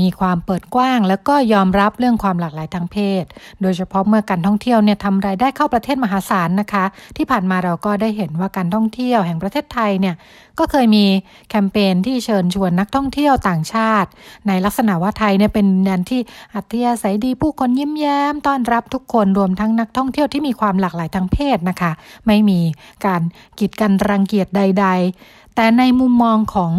[0.00, 3.24] มีความเปิดกว้าง แล้วก็ยอมรับเรื่องความหลากหลายทางเพศ
[3.62, 6.84] โดยเฉพาะเมื่อการท่องเที่ยวเนี่ยทำรายได้เข้าประเทศมหาศาลนะคะ
[7.16, 10.14] ที่ผ่านมาเราก็ได้เห็นว่าการท่องเที่ยวแห่งประเทศไทยเนี่ย
[10.58, 11.04] ก็เคยมี
[11.50, 14.08] แคมเปญที่เชิญชวนนักท่องเที่ยวต่างชาติ
[14.48, 16.20] ในลักษณะว่าไทยเนี่ยเป็นแดนที่
[16.54, 21.92] อัธยาศัยดีผู้คนยิ้มแย้มต้อนรับทุกคนรวมทั้งนักท่องเที่ยวที่มีความหลากหลายทางเพศนะคะ
[22.26, 22.60] ไม่มี
[23.06, 23.22] การ
[23.58, 24.86] กีดกันรังเกียจใด
[25.20, 26.72] ๆ แต่ในมุมมองของ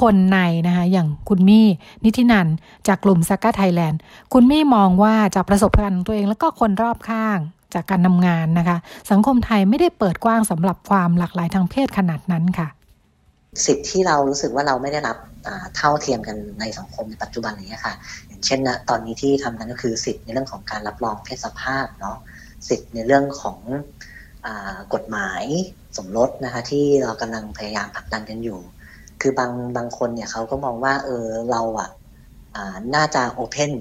[0.00, 1.66] คนในนะคะอย่างคุณมี่
[2.04, 2.46] นิตินัน
[2.88, 4.00] จากกลุ่มซักกาไทยแลนด์
[4.32, 7.38] คุณมี่มองว่าจากประสบการณ์ตัวเองแล้วก็คนรอบข้าง
[7.74, 8.76] จากการทำงานนะคะ
[9.10, 12.68] สังคมไทยไม่ได้เปิดกว้างสำหรับความหลากหลายทางเพศขนาดนั้นค่ะ
[13.64, 15.16] สิทธิ์ที่เรารู้สึกว่าเราไม่ได้รับ
[15.76, 17.94] เท่าเทียมกันในสังคมในปัจจุบันนี้ค่ะ
[18.28, 22.18] อย่างเช่นนะตอนนี้ที่ทำกันก็คือสิทธิ์ในเรื่องของการรับรองเพศสภาพเนาะ
[22.68, 23.58] สิทธิ์ในเรื่องของ
[24.46, 24.48] อ
[24.94, 25.44] กฎหมาย
[25.96, 28.58] สมรสนะคะที่เรากำลังพยายามผลักดันกันอยู่
[29.20, 31.90] คือบางบางคนเนี่ยเขาก็มองว่าเออเราอะ
[32.94, 33.72] น่าจะโอเพน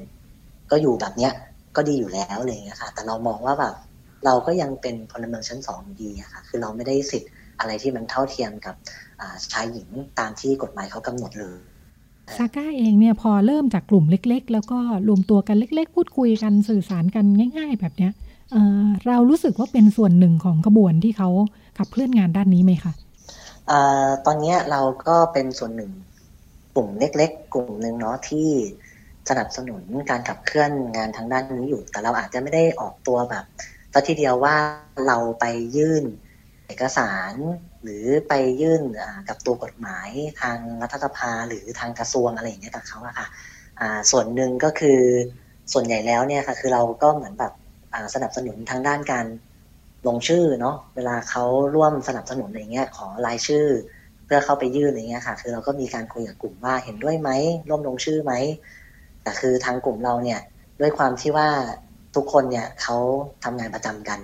[0.72, 1.34] ก็อยู่แบบเนี้ย
[1.76, 3.76] ก็ดีอยู่แล้วอะไรเงี้ยค่ะ แต่เรามองว่าแบบ
[4.26, 8.76] เราก็ยังเป็นพลเมืองชั้นสองดีอะค่ะ คือเราไม่ได้สิทธิ์อะไรที่มันเท่าเทียมกับ
[9.52, 11.60] ชายหญิงตามที่กฎหมายเขากำหนดเลย
[12.38, 17.26] ซาก้าเองเนี่ยพอเริ่มจากกลุ่มเล็ก ๆ แล้วก็รวมตัวกันเล็ก ๆ พูดคุยกันสื่อสารกัน
[17.58, 18.12] ง่าย ๆ แบบเนี้ย
[18.52, 21.30] เเรารู้สึกว่าเป็นส่วนหนึ่งของกระบวนที่เขา
[21.78, 22.93] ขับเคลื่อนงานด้านนี้ไหมคะ
[23.70, 23.72] อ
[24.26, 25.91] ตอนนี้เราก็เป็นส่วนหนึ่ง
[26.76, 28.50] กลุ่มเล็ก ๆ กลุ่มหนึ่งเนาะที่
[29.30, 33.46] สนับสนุนการขับเคลื่อนงานทางด้านนี้อยู่ แต่เราอาจจะไม่ได้ออกตัวแบบ
[33.93, 34.56] สัทีเดียวว่า
[35.08, 36.04] เราไปยื่น
[36.68, 37.34] เอกสาร
[37.84, 38.82] หรือไปยื่น
[39.30, 40.10] กับตัวกฎหมาย
[40.41, 43.28] ทางรัฐสภาหรือทางกระทรวงอะไรอย่างเงี้ยกับเขาอะค่ะ
[44.12, 45.00] ส่วนหนึ่งก็คือ
[45.74, 47.54] ส่วนใหญ่แล้วเนี่ยค่ะคือเราก็เหมือนแบบ
[48.16, 49.26] สนับสนุนทางด้านการ
[50.08, 51.43] ลงชื่อเนาะเวลาเขา
[51.76, 53.66] ร่วมสนับสนุนอะไรเงี้ยขอรายชื่อ
[54.26, 57.30] เพื่อเข้าไปยื่นอะไรเงี้ยค่ะ คือเราก็มีการคุยกับกลุ่มว่าเห็นด้วยไหม
[57.70, 58.34] ร่วมลงชื่อไหม
[59.24, 60.39] แต่คือทางกลุ่มเราเนี่ย
[60.82, 61.48] ด้วยความที่ว่า
[62.16, 62.98] ทุกคนเนี่ยเขา
[63.43, 64.20] ทำงานประจำกัน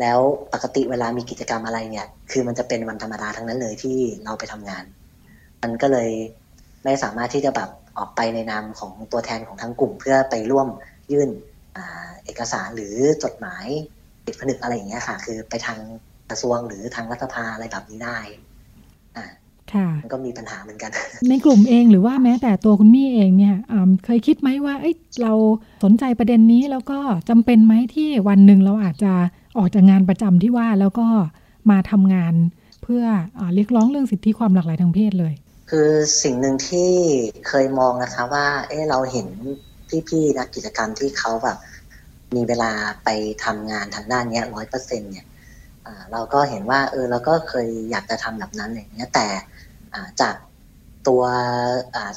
[0.00, 0.18] แล้ว
[0.52, 4.84] ปกติเวลามีกิจกรรมอะไรเนี่ย คือมันจะเป็นวันธรรมดาทั้งนั้นเลยที่เราไปทำงาน
[5.62, 6.10] มันก็เลย
[6.84, 10.68] ไม่สามารถที่จะแบบออกไปในนามของตัวแทนของทั้งกลุ่มเพื่อไปร่วม
[11.12, 11.30] ยื่น
[12.24, 13.66] เอกสารหรือจดหมาย
[14.26, 15.78] ปิดผนึกอะไรอย่างเงี้ยค่ะ คือไปทาง
[16.30, 18.18] กระทรวงหรือทางรัฐสภาอะไรแบบนี้ได้
[19.16, 19.26] อ่า
[19.72, 20.90] ค่ะมันก็มีปัญหาเหมือนกัน
[21.28, 25.32] ในกลุ่มเองหรือว่าแม้แต่ตัวคุณมี่เองเนี่ยอ่าเคยคิดไหมว่าเอ้ยเรา
[25.84, 29.12] สนใจประเด็นนี้แล้วก็จำเป็นไหมที่วันหนึ่งเราอาจจะ
[29.58, 31.06] ออกจากงานประจำที่ว่าแล้วก็
[31.70, 32.34] มาทำงาน
[32.82, 33.04] เพื่อ
[33.38, 35.34] อาเรียกร้องเรื่องสิทธิความหลากหลายทางเพศเลย
[35.70, 35.90] คือ
[36.22, 36.90] สิ่งหนึ่งที่
[37.48, 39.28] เคยมองนะคะว่า เออเราเห็น
[40.08, 41.56] พี่ๆนักกิจกรรมที่เขาแบบ
[42.36, 42.72] มีเวลา
[43.04, 43.08] ไป
[43.44, 45.26] ทำงานทางด้านเนี้ยร้อยเปอร์เซ็นเนี่ย
[46.12, 49.26] เราก็เห็นว่าเออเราก็เคยอยากจะทำแบบนั้นอย่างเงี้ยแต่
[50.20, 50.34] จาก
[51.08, 51.22] ตัว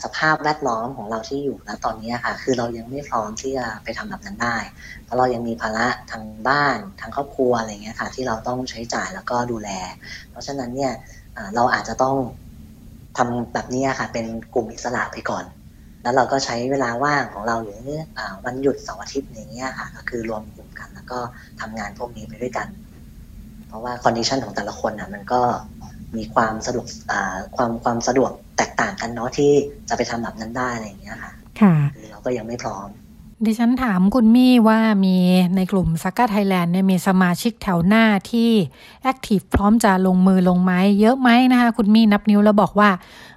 [0.04, 4.58] สภาพแวดล้อมของเราที่อยู่นะตอนนี้ค่ะ คือเรายังไม่พร้อมที่จะไปทำแบบนั้นได้
[5.04, 9.70] เพราะเรายังมีภาระทางบ้านทางครอบครัวอะไรเงี้ยค่ะ ที่เราต้องใช้จ่ายแล้วก็ดูแล
[10.30, 10.94] เพราะฉะนั้นเนี่ย
[11.56, 12.16] เราอาจจะต้อง
[13.18, 15.46] ทำแบบนี้ค่ะ เป็นกลุ่มอิสระไปก่อน
[16.04, 17.82] แล้วเราก็ใช้เวลาว่างของเราหรือ
[18.18, 21.20] อาวันหยุดเสาร์อาทิตย์อย่างเงี้ยค่ะก็คือรวมกลุ่มกัน แล้วก็
[21.62, 22.68] ทำงานพวกนี้ไปด้วยกัน
[23.68, 25.42] เพราะว่า condition ของแต่ละคนอะมันก็
[26.18, 29.52] มีความสะดวกอ่าความความสะดวกแตกต่างกันเนาะที่
[29.90, 31.32] จะไปทำแบบนั้นได้อะไรอย่างเงี้ยค่ะ
[31.62, 32.88] ค่ะคือเราก็ยังไม่พร้อม
[33.46, 35.16] ดิฉันถามคุณมี่ว่ามี
[35.56, 38.52] ในกลุ่มซาก้าไทยแลนด์เนี่ยมีสมาชิกแถวหน้าที่
[39.02, 42.90] active พร้อมจะลงมือลงไม้เยอะไหมนะคะ คุณมี่นับนิ้วแล้วบอกว่า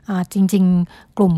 [0.08, 1.34] อ่าจริง ๆ กลุ่ม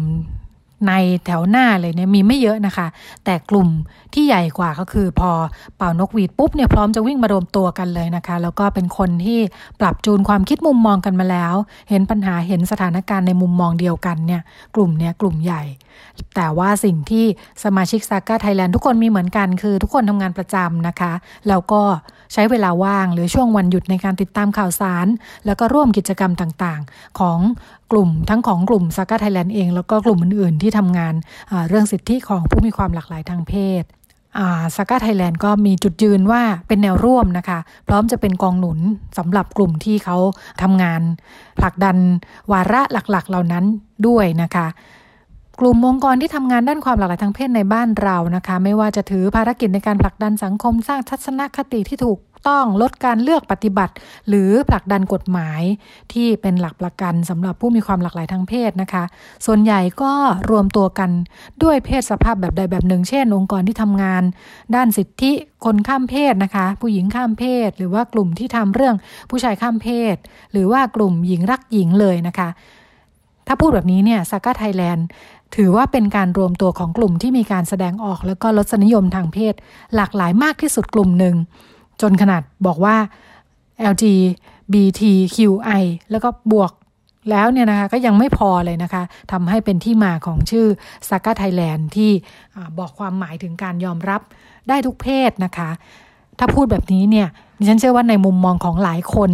[0.86, 0.92] ใน
[1.24, 2.86] แถวหน้าเลยเนี่ยมีไม่เยอะนะคะ
[3.24, 3.68] แต่กลุ่ม
[4.14, 5.30] ที่ใหญ่กว่าก็คือพอ
[5.76, 9.38] เป่านกหวีดปุ๊บเนี่ยพร้อมจะวิ่งมารวมตัวกันเลยนะคะ แล้วก็เป็นคนที่
[9.80, 11.54] ปรับจูนความคิดมุมมองกันมาแล้ว
[11.88, 14.42] เห็นปัญหาเห็นสถานการณ์ในมุมมองเดียวกันเนี่ย
[14.74, 15.62] กลุ่มเนี่ยกลุ่มใหญ่
[16.36, 17.24] แต่ว่าสิ่งที่
[17.64, 21.12] สมาชิกซาก้าไทยแลนด์ทุกคนมีเหมือนกันคือทุกคนทำงานประจำนะคะ
[21.48, 21.82] แล้วก็
[22.32, 25.06] ใช้เวลาว่างหรือช่วงวันหยุดในการติดตามข่าวสาร
[25.46, 27.38] แล้วก็ร่วมกิจกรรมต่างๆ ของ
[27.92, 31.14] กลุ่มทั้งของกลุ่มซาก้าไทยแลนด์เอง แล้วก็กลุ่มอื่นๆ ที่ทำงาน
[31.68, 33.84] เรื่องสิทธิของผู้มีความหลากหลายทางเพศ
[34.76, 38.78] ซาก้าไทยแลนด์ก็มีจุดยืนว่าเป็นแนวร่วมนะคะ พร้อมจะเป็นกองหนุน
[39.18, 40.16] สำหรับกลุ่มที่เขา
[40.62, 41.00] ทำงาน
[41.58, 41.96] ผลักดัน
[42.52, 43.64] วาระหลักๆ เหล่านั้น
[44.06, 44.66] ด้วยนะคะ
[45.60, 53.94] กลุ่มองค์กรที่ทำงานด้านความหลากหลายทางเพศในบ้านเรานะคะ ไม่ว่าจะถือภารกิจในการผลักดันสังคมสร้างทัศนคติที่ถูกต้องลดการเลือกปฏิบัติ
[54.28, 55.62] หรือผลักดันกฎหมาย
[56.12, 59.04] ที่เป็นหลักประกันสำหรับผู้มีความหลากหลายทางเพศนะคะ
[59.46, 60.12] ส่วนใหญ่ก็
[60.50, 61.10] รวมตัวกัน
[61.62, 64.22] ด้วยเพศสภาพแบบใดแบบหนึ่ง เช่น องค์กรที่ทำงาน
[64.74, 65.32] ด้านสิทธิ
[65.64, 68.96] คนข้ามเพศนะคะ ผู้หญิงข้ามเพศ หรือว่ากลุ่มที่ทำเรื่อง
[69.30, 70.16] ผู้ชายข้ามเพศ
[70.52, 72.50] หรือว่ากลุ่มหญิงรักหญิงเลยนะคะ
[73.50, 75.06] ถ้าพูดแบบนี้เนี่ยซาก้าไทยแลนด์
[75.56, 79.54] ถือว่าเป็นการรวมตัวของกลุ่มที่มีการแสดงออกแล้วก็ลดนิยมทางเพศ
[79.94, 81.34] หลากหลายมากที่สุดกลุ่มหนึ่ง
[82.00, 82.96] จนขนาดบอกว่า
[83.92, 86.72] LGBTQI แล้วก็บวก
[87.30, 90.66] แล้วเนี่ยนะคะก็ยังไม่พอเลยนะคะทำให้เป็นที่มาของชื่อ
[91.08, 92.10] ซากาไทยแลนด์ที่
[92.78, 94.20] บอกความหมายถึงการยอมรับ
[94.68, 95.70] ได้ทุกเพศนะคะ
[96.38, 97.28] ถ้าพูดแบบนี้เนี่ย
[97.58, 99.30] ดิฉันเชื่อว่าในมุมมองของหลายคน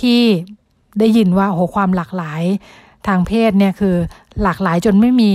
[0.00, 0.20] ที่
[0.98, 2.42] ได้ยินว่าโอ้โหความหลากหลาย
[3.06, 3.96] ทางเพศเนี่ยคือ
[4.42, 5.30] หลากหลายจนไม่มี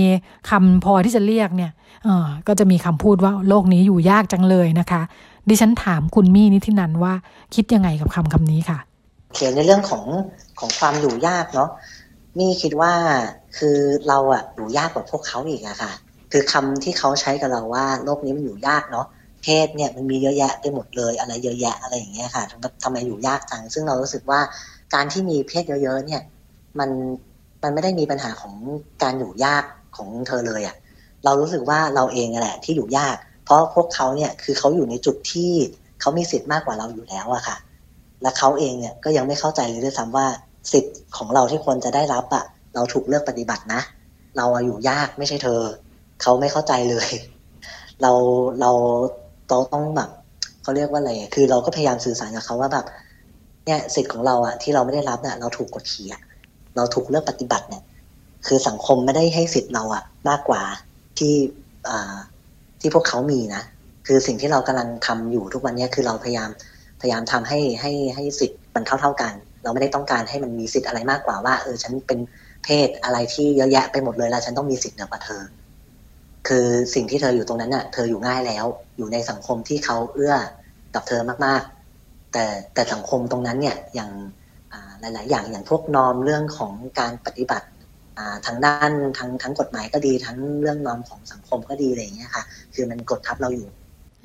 [0.50, 1.72] คำพอที่จะเรียกเนี่ย
[2.06, 5.02] ออก็จะมีคำพูดว่าโลกนี้อยู่ยากจังเลยนะคะ
[5.48, 7.12] ดิฉันถามคุณมี่นิธินันว่า
[7.54, 8.78] คิดยังไงกับคำคำนี้ค่ะ
[9.34, 10.04] เขียนในเรื่องของ
[10.58, 11.70] ของความอยู่ยากเนาะ
[12.38, 12.92] มี่คิดว่า
[13.58, 13.76] คือ
[14.08, 15.92] เราอะอยู่ยากกว่าพวกเขาอีกอะค่ะ
[16.32, 19.06] คือคำที่เขาใช้กับเราว่าโลกนี้มันอยู่ยากเนาะ
[19.42, 22.44] เพศเนี่ยมันมีเยอะแยะไปหมดเลย อะไรเยอะแยะอะไรอย่างเงี้ยค่ะ
[22.82, 24.40] ทำไมอยู่ยากจังซึ่งเรารู้สึกว่า
[24.94, 26.22] การที่มีเพศเยอะๆเนี่ย
[26.78, 26.90] มัน
[27.62, 28.54] มันไม่ได้มีปัญหาของ
[29.02, 29.64] การอยู่ยาก
[29.96, 30.76] ของเธอเลยอะ
[31.24, 35.52] เรารู้สึกว่าเราเองแหละที่อยู่ยาก เพราะพวกเขาเนี่ยคือเขาอยู่ในจุดที่
[36.00, 37.56] เขามีสิทธิ์มากกว่าเราอยู่แล้วอะค่ะ
[38.22, 40.26] และเขาเองเนี่ยก็ยังไม่เข้าใจเลยด้วยซ้ำว่า
[40.72, 42.44] สิทธิ์ของเราที่ควรจะได้รับอะ
[42.74, 43.80] เราถูกเลือกปฏิบัตินะ
[44.36, 45.60] เราอยู่ยากไม่ใช่เธอ
[46.22, 47.08] เขาไม่เข้าใจเลย
[48.02, 48.12] เรา
[48.60, 48.70] เรา
[49.48, 50.10] เราต้องแบบ
[50.62, 52.86] เขาเรียกว่าอะไรคือเราก็พยายามสื่อสารกับเขาว่าแบบ
[53.66, 56.22] เนี่ยสิทธิ์ของเราอะที่เราไม่ได้รับเนี่ยเราถูกกดขี่อะ
[56.78, 57.82] เราถูกเลือกปฏิบัติเนี่ย
[58.46, 60.62] คือสังคมไม่ได้ให้สิทธิ์เราอะมากกว่า
[61.18, 61.34] ที่
[61.88, 61.90] อ
[62.80, 63.62] ที่พวกเขามีนะ
[64.06, 66.50] คือสิ่งที่เรากำลังทำอยู่ทุกวันนี้คือเราพยายาม
[67.00, 72.18] พยายามทำให้ให้ให้สิทธิ์มันเท่าเท่ากัน เราไม่ได้ต้องการให้มันมีสิทธิ์อะไรมากกว่าว่าเออฉันเป็น
[72.64, 75.42] เพศอะไรที่เยอะแยะไปหมดเลยแล้วฉันต้องมีสิทธิ์เหนือกว่าเธอ
[76.48, 78.64] คือสิ่งที่เธออยู่ตรงนั้นน่ะ เธออยู่ง่ายแล้ว
[78.96, 80.34] อยู่ในสังคมที่เขาเอื้อ
[80.94, 84.10] กับเธอมากๆ แต่แต่สังคมตรงนั้นเนี่ยอย่าง
[85.00, 87.66] หลาย ๆ อย่างอย่างพวกนอมเรื่องของการปฏิบัติ
[88.46, 92.44] ทางด้านทั้งทั้งกฎหมายก็ดีทั้งเรื่องนอมของสังคมก็ดีอะไรอย่างเงี้ยค่ะ
[92.74, 93.68] คือมันกดทับเราอยู่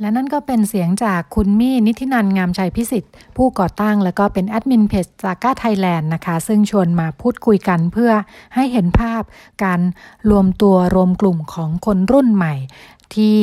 [0.01, 8.11] และนั่นก็เป็นเสียงจากคุณมี่นิธินันงามชัยพิสิทธิ์ ผู้ก่อตั้งและก็เป็นแอดมินเพจจาก้าไทยแลนด์นะคะ ซึ่งชวนมาพูดคุยกันเพื่อ
[8.55, 9.23] ให้เห็นภาพ
[9.63, 9.79] การ
[10.31, 12.53] รวมตัวรวมกลุ่มของคนรุ่นใหม่
[13.15, 13.37] ที่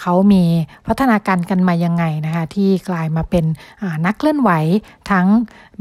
[0.00, 0.42] เขามี
[0.86, 3.44] พัฒนาการกันมายังไงนะคะที่กลายมาเป็น
[4.06, 4.50] นักเคลื่อนไหว
[5.10, 5.26] ทั้ง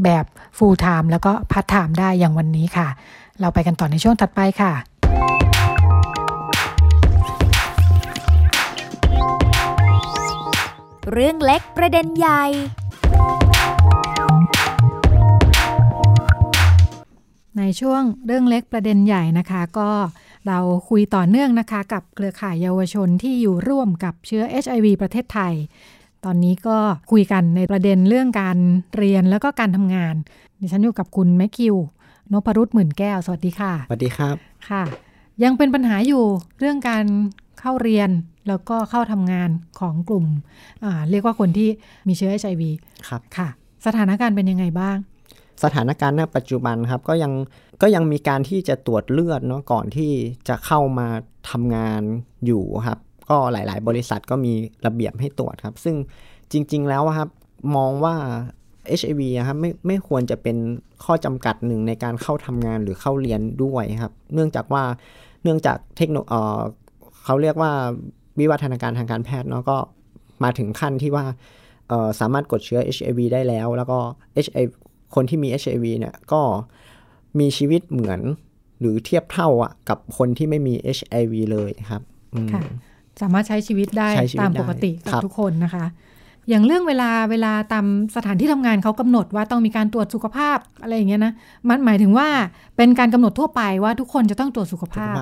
[0.04, 0.26] แบบ
[0.58, 2.88] full time แล้วก็ part time ได้อย่างวันนี้ค่ะ
[3.40, 4.74] เราไปกันต่อในช่วงถัดไปค่ะ
[11.14, 12.44] เรื่องเล็กประเด็นใหญ่
[17.60, 19.90] ในช่วงเรื่องเล็กประเด็นใหญ่นะคะ ก็
[20.48, 25.54] เราคุยต่อเนื่องนะคะ กับเครือข่ายเยาวชนที่อยู่ร่วมกับเชื้อ HIV ประเทศไทย
[26.26, 26.78] ตอนนี้ก็
[27.12, 28.58] คุยกันในประเด็นเรื่องการ
[28.98, 30.16] เรียนแล้วก็การทำงาน
[30.60, 31.76] ดิฉันอยู่กับคุณแมคคิว
[32.32, 34.36] นพรุษหมื่นแก้ว สวัสดีค่ะ สวัสดีครับ
[34.70, 34.84] ค่ะ
[35.44, 36.24] ยังเป็นปัญหาอยู่
[36.60, 37.06] เรื่องการ
[37.60, 38.10] เข้าเรียน
[38.48, 39.50] แล้วก็เข้าทำงาน
[39.80, 40.26] ของกลุ่ม
[41.10, 41.70] เรียกว่าคนที่
[42.08, 42.64] มีเชื้อ HIV
[43.08, 43.48] ครับ ค่ะ
[43.86, 44.98] สถานการณ์เป็นยังไงบ้าง
[45.64, 47.32] สถานการณ์ณปัจจุบันครับก็ยัง
[47.82, 50.12] ก็ยังมีการที่จะตรวจเลือดเนาะก่อนที่
[50.48, 51.08] จะเข้ามา
[51.50, 52.02] ทำงาน
[52.46, 53.00] อยู่ครับ
[53.30, 54.54] ก็หลาย ๆ บริษัทก็มี
[54.86, 55.96] ระเบียบให้ตรวจครับ ซึ่ง
[56.52, 57.30] จริง ๆ แล้วครับ
[57.76, 58.16] มองว่า
[59.00, 60.58] HIV ครับไม่ไม่ควรจะเป็น
[61.04, 64.84] ข้อจำกัดหนึ่งในการเข้าทำงานหรือเข้าเรียนด้วยครับ เนื่องจากว่า
[65.44, 66.30] เนื่องจากเทคโนโลยี
[67.26, 67.72] เขาเรียกว่า
[68.40, 69.78] วิวัฒนาการทางการแพทย์เนาะก็
[70.44, 71.26] มาถึงขั้นที่ว่า
[72.20, 74.00] สามารถกดเชื้อ HIV ได้แล้ว แล้วก็
[74.46, 74.72] HIV
[75.16, 76.42] คนที่มี HIV เนี่ยก็
[77.40, 78.20] มีชีวิตเหมือน
[78.80, 82.02] หรือเทียบเท่าอะกับคนที่ไม่มี HIV เลยครับ
[82.54, 82.62] ค่ะ
[83.22, 84.10] สามารถใช้ชีวิตได้
[84.42, 85.86] ตามปกติกับทุกคนนะคะ
[86.50, 87.86] อย่างเรื่องเวลาเวลาตาม
[88.16, 91.34] สถานที่ทำงานเขากำหนดว่าต้องมีการตรวจสุขภาพอะไรอย่างเงี้ยนะ
[91.70, 92.28] มันหมายถึงว่า
[92.78, 95.16] เป็นการกำหนดทั่วไปว่าทุกคนจะต้องตรวจสุขภาพ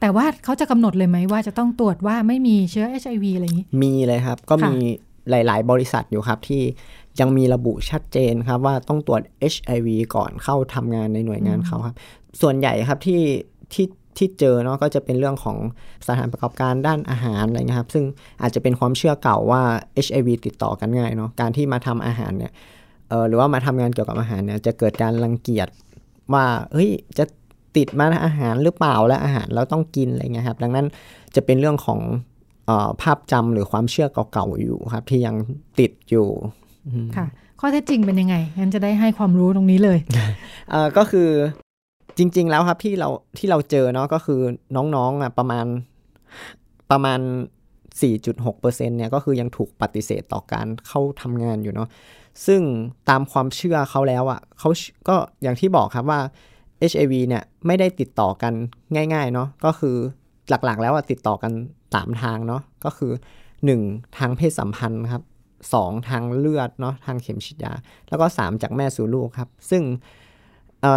[0.00, 4.74] แต่ว่าเขาจะกำหนดเลยไหมว่าจะต้องตรวจว่าไม่มีเชื้อ HIV อะไรอย่างนี้ มีเลยครับ ก็มี
[5.30, 6.62] หลาย ๆ บริษัทอยู่ครับที่
[7.20, 11.96] ยังมีระบุชัดเจนครับว่าต้องตรวจ HIV ก่อนเข้าทำงานในหน่วยงานเขาครับ
[12.40, 13.22] ส่วนใหญ่ครับที่
[13.72, 13.86] ที่
[14.18, 15.56] ที่เจอเนาะก็จะเป็นเรื่องของ
[16.08, 18.04] สถานประกอบการด้านอาหารอะไรเงี้ยครับ ซึ่ง
[18.42, 19.62] อาจจะเป็นความเชื่อเก่าว่า
[20.06, 22.52] HIV ติดต่อกันง่ายเนาะการที่มาทำอาหารเนี่ย
[23.08, 25.68] เออหรือว่ามาทำงานเกี่ยวกับอาหารเนี่ยจะเกิดการรังเกียจ
[26.32, 27.24] ว่าเฮ้ยจะ
[27.76, 30.86] ติดมาอาหารหรือเปล่าและอาหารเราต้องกินอะไรเงี้ยครับ ดังนั้น
[31.34, 32.00] จะเป็นเรื่องของ
[32.68, 32.70] อ
[33.02, 35.34] ภาพจำหรือความเชื่อเก่าๆอยู่ครับ ที่ยัง
[35.78, 36.28] ติดอยู่
[37.16, 37.26] ค่ะ
[37.60, 39.98] ข้อเท็จจริงเป็นยังไงงั้นจะได้ให้ความรู้ตรงนี้เลย
[40.70, 41.28] เออก็คือ
[42.18, 43.08] จริง ๆ แล้วครับที่เรา
[43.38, 44.40] ที่เราเจอเนาะก็คือ
[44.76, 45.66] น้องๆอะประมาณ
[46.90, 47.20] ประมาณ
[48.00, 51.88] 4.6%เนี่ยก็คือยังถูกปฏิเสธต่อการเข้าทำงานอยู่เนาะ
[52.46, 52.60] ซึ่ง
[53.08, 54.70] ตามความเชื่อเขาแล้วอะเขา
[55.08, 56.20] ก็อย่างที่บอกครับว่า
[56.90, 58.52] HIV เนี่ยไม่ได้ติดต่อกัน
[58.94, 59.96] ง่ายๆเนาะก็คือ
[60.48, 61.52] หลักๆแล้วติดต่อกัน
[61.94, 63.12] สามทางเนาะก็คือ
[63.64, 64.18] 1.
[64.18, 65.22] ทางเพศสัมพันธ์ครับ
[65.70, 66.08] 2.
[66.08, 67.72] ทางเลือดเนาะทางเข็มฉีดยา
[68.08, 69.82] แล้วก็ 3 จากแม่สู่ลูกครับ ซึ่ง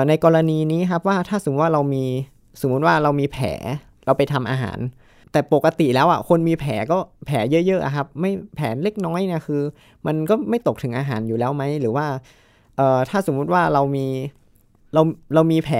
[0.08, 2.06] ในกรณีนี้ครับว่าถ้าสมมติว่าเรามี
[2.62, 3.48] สมมติว่าเรามีแผล
[4.06, 4.80] เราไปทำอาหาร
[5.32, 9.62] แต่ปกติแล้วอะคนมีแผลก็แผลเยอะๆครับ ไม่แผลเล็กน้อยเนี่ยคือ
[10.08, 12.06] มันก็ไม่ตกถึงอาหารอยู่แล้วไหมหรือว่า
[13.10, 14.08] ถ้าสมมุติว่าเรามี
[14.94, 15.02] เรา
[15.36, 15.78] เรามีแผล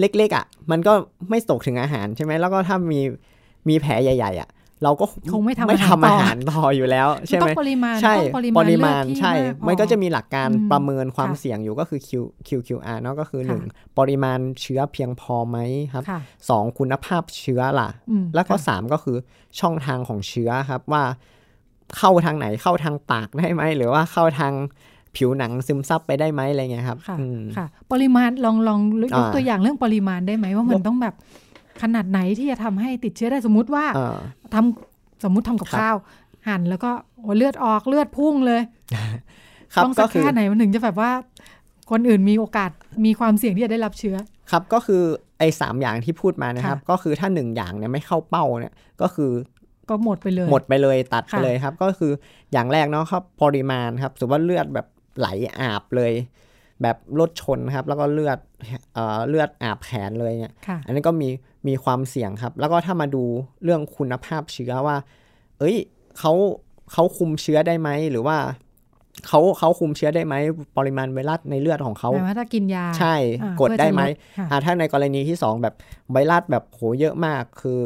[0.00, 0.92] เล็กๆอะ มันก็
[1.30, 3.00] ไม่ตกถึงอาหารใช่ไหมแล้วก็ถ้ามี
[3.68, 4.48] มีแผลใหญ่ ๆอะ
[4.82, 9.32] เราก็คงไม่ทำไม่ทำอาหารต่ออยู่แล้ว ใช่ไหมปริมาณใช่ปริมาณใช่
[9.66, 12.10] มันก็จะมีหลักการประเมินความเสี่ยงอยู่ก็คือ Q
[12.48, 13.62] QQR เนาะก็คือหนึ่ง
[13.98, 15.58] ปริมาณเชื้อเพียงพอไหม
[15.92, 16.04] ครับ
[16.48, 17.88] สองคุณภาพเชื้อล่ะ
[18.34, 19.16] แล้วก็สามก็คือ
[19.60, 21.04] ช่องทางของเชื้อครับว่า
[21.96, 24.54] เข้าทางไหนเข้าทางปากได้ไหมหรือว่าเข้าทาง
[25.16, 27.16] ผิวหนังซึมซับไปได้ไหมอะไรเงี้ยครับค่ะ
[27.56, 28.80] ค่ะปริมาณลองลอง
[29.18, 31.14] ยกตัวอย่างเรื่องปริมาณได้ไหมว่ามันต้องแบบ
[31.82, 33.84] ขนาดไหนที่จะทำให้ติดเชื้อได้สมมุติว่า
[34.54, 35.96] ทำสมมุติทำกับข้าว
[36.48, 36.90] หั่นแล้วก็
[37.36, 38.60] เลือดออกเลือดพุ่งเลย
[39.84, 41.10] ต้องสักแค่ไหนมันถึงจะแบบว่า
[41.90, 42.70] คนอื่นมีโอกาส
[43.04, 44.16] มีความเสี่ยงที่จะได้รับเชื้อ
[44.50, 45.02] ครับก็คือ
[45.38, 49.32] ไอ้สามอย่างที่พูดมานะครับ ก็คือถ้าหนึ่งอย่างเนี่ยไม่เข้าเป้าเนี่ยก็คือ
[49.90, 52.12] ก็หมดไปเลย หมดไปเลยตัดไปเลยครับ ก็คือ
[52.52, 54.86] อย่างแรกเนาะครับปริมาณครับสมมติว่าเลือดแบบ
[55.18, 56.12] ไหลอาบเลย
[56.82, 58.38] แบบรถชนครับ แล้วก็เลือด
[58.94, 60.54] เอ่อเลือดอาบแขนเลยเนี่ย
[60.86, 61.28] อันนี้ก็มี
[61.68, 63.24] มีความเสี่ยงครับ แล้วก็ถ้ามาดู
[63.64, 64.96] เรื่องคุณภาพเชื้อว่า
[65.58, 65.76] เอ้ย
[66.18, 66.32] เขา
[66.92, 68.36] เขาคุมเชื้อได้ไหมหรือว่า
[69.28, 70.34] เขาเขาคุมเชื้อได้ไหม
[70.76, 73.14] ปริมาณไวรัสในเลือดของเขาหมายว่าถ้ากินยาใช่
[73.60, 74.02] กดได้ไหม
[74.50, 75.74] อ่าถ้าในกรณีที่สองแบบ
[76.12, 77.80] ไวรัสแบบโหเยอะมากคือ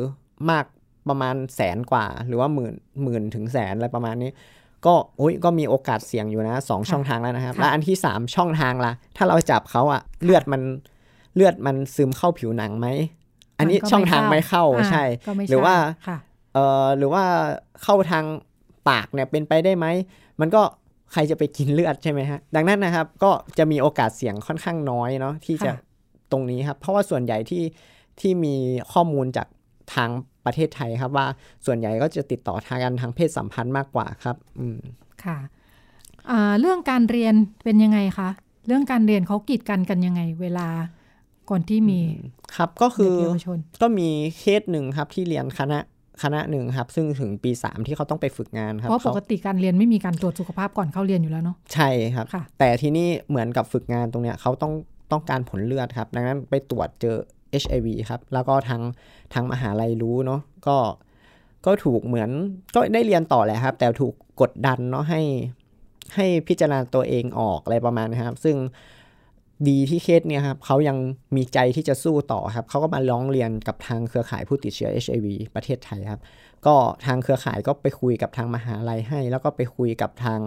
[0.51, 0.65] มาก
[1.09, 4.31] ประมาณแสนกว่า หรือว่าหมื่นหมื่นถึงแสนอะไรประมาณนี้
[4.87, 10.63] ก็อุ้ยก็มีโอกาสเสี่ยงอยู่นะสองช่องทางแล้วนะครับ และอันที่สามช่องทางละถ้าเราจับเขาอะเลือดมัน
[11.35, 12.87] เลือดมันซึมเข้าผิวหนังไหม
[13.59, 15.05] อันนี้ช่องทางไม่เข้าใช่
[15.49, 15.75] หรือว่า
[16.55, 17.23] เออหรือว่า
[17.83, 18.25] เข้าทาง
[18.89, 19.87] ปากเนี่ยเป็นไปได้ไหม
[20.41, 20.63] มันก็
[21.13, 25.77] ใครจะไปกินเลือดใช่ไหมฮะ ดังนั้นนะครับ ก็จะมีโอกาสเสี่ยงค่อนข้างน้อยเนาะที่จะค่ะ
[26.33, 27.65] ตรงนี้ครับ เพราะว่าส่วนใหญ่ที่
[28.21, 28.55] ที่มี
[28.93, 29.49] ข้อมูลจาก
[29.95, 30.11] ทาง
[30.45, 31.27] ประเทศไทยครับว่า
[31.67, 34.79] ส่วนใหญ่ก็จะติดต่อทางกันทางเพศสัมพันธ์มากกว่าครับ อืม
[35.25, 35.39] ค่ะ
[36.31, 37.35] อ่าเรื่องการเรียน
[37.65, 38.29] เป็นยังไงคะ
[38.67, 40.69] เรื่องการเรียนเขากีดกันกันยังไง เวลา
[41.51, 42.01] ก่อนที่มี
[42.57, 45.79] ครับก็คือเด็กเยาวชนก็มีเคสหนึ่งครับที่เรียนคณะ
[46.23, 54.73] คณะหนึ่งครับ ซึ่งถึงปีสามที่เขาต้องไปฝึกงานครับเพราะปเขากติการเรียนไม่มีการตรวจสุขภาพก่อนเข้าเรียนอยู่แล้วเนาะใช่ครับค่ะแต่ที่นี่เหมือนกับฝึกงานตรงเนี้ยเขาต้อง
[55.13, 57.17] ต้องการผลเลือดครับ ดังนั้นไปตรวจเจอ
[57.63, 58.83] HIV ครับ แล้วก็ทาง
[59.33, 60.77] ทางมหาลัยรู้เนาะก็
[61.67, 62.31] ก็ถูกเหมือน
[62.75, 65.23] ก็ได้เรียนต่อแหละครับ แต่ถูกกดดันเนาะให้
[66.15, 68.57] ให้พิจารณาตัวเองออกอะไรประมาณนี้ครับ ซึ่ง
[69.69, 70.97] ดีที่เคสเนี่ยครับเขายัง
[71.37, 76.21] มีใจที่จะสู้ต่อครับเขาก็มาร้องเรียนกับทางเครือข่ายผู้ติดเชื้อ HIV ประเทศไทยครับ
[76.67, 76.75] ก็
[77.07, 80.41] ทางเครือข่ายก็ไปคุยกับทางมหาลัยให้ แล้วก็ไปคุยกับทาง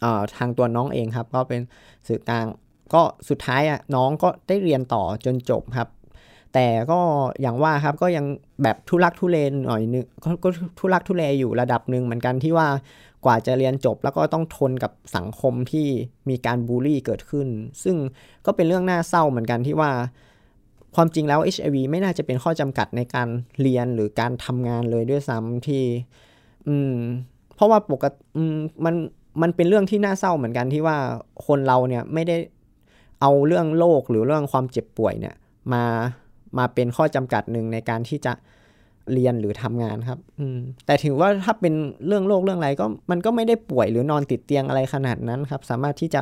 [0.00, 1.60] เอ่อทางตัวน้องเองครับ ก็เป็น
[2.06, 2.46] สื่อกลาง
[2.94, 5.88] ก็สุดท้ายอะน้องก็ได้เรียนต่อจนจบครับ
[6.54, 7.00] แต่ก็
[7.40, 8.24] อย่างว่าครับก็ยัง
[8.62, 10.06] แบบทุลักทุเลหน่อยนึง
[10.42, 12.68] ก็ทุลักทุเลอยู่ระดับหนึ่งเหมือนกันที่ว่า
[13.24, 15.86] กว่าจะเรียนจบแล้วก็ต้องทนกับสังคมที่
[16.28, 17.48] มีการบูลลี่เกิดขึ้น
[17.82, 17.96] ซึ่ง
[18.46, 19.90] ก็เป็นเรื่องน่าเศร้าเหมือนกันที่ว่า
[20.94, 23.28] ความจริงแล้ว HIV ไม่น่าจะเป็นข้อจำกัดในการ
[23.60, 25.84] เรียนหรือการทำงานเลยด้วยซ้ำที่
[26.68, 26.94] อืม
[27.54, 28.16] เพราะว่าปกติ
[28.54, 28.94] มมัน
[29.42, 30.96] มันเป็นเรื่องที่น่าเศร้าเหมือนกันที่ว่า
[31.46, 32.36] คนเราเนี่ยไม่ได้
[33.20, 35.34] เอาเรื่องโรคหรือเรื่องความเจ็บป่วยเนี่ย
[35.72, 35.84] มา
[36.58, 38.32] มาเป็นข้อจำกัดหนึ่งในการที่จะ
[39.12, 41.74] เรียนหรือทำงานครับ อืมแต่ถือว่าถ้าเป็น
[42.06, 46.20] เรื่องโรคเรื่องอะไรก็มันก็ไม่ได้ป่วยหรือนอนติดเตียงอะไรขนาดนั้นครับ สามารถที่จะ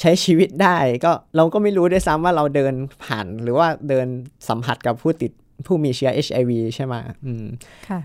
[0.00, 2.74] ใช้ชีวิตได้ก็เราก็ไม่รู้ด้วยซ้ำว่าเราเดิน
[3.04, 4.06] ผ่าน หรือว่าเดิน
[4.48, 5.32] สัมผัสกับผู้ติด
[5.66, 6.94] ผู้มีเชื้อ HIV ใช่ไหม
[7.26, 7.46] อืม
[7.88, 8.00] ค่ะ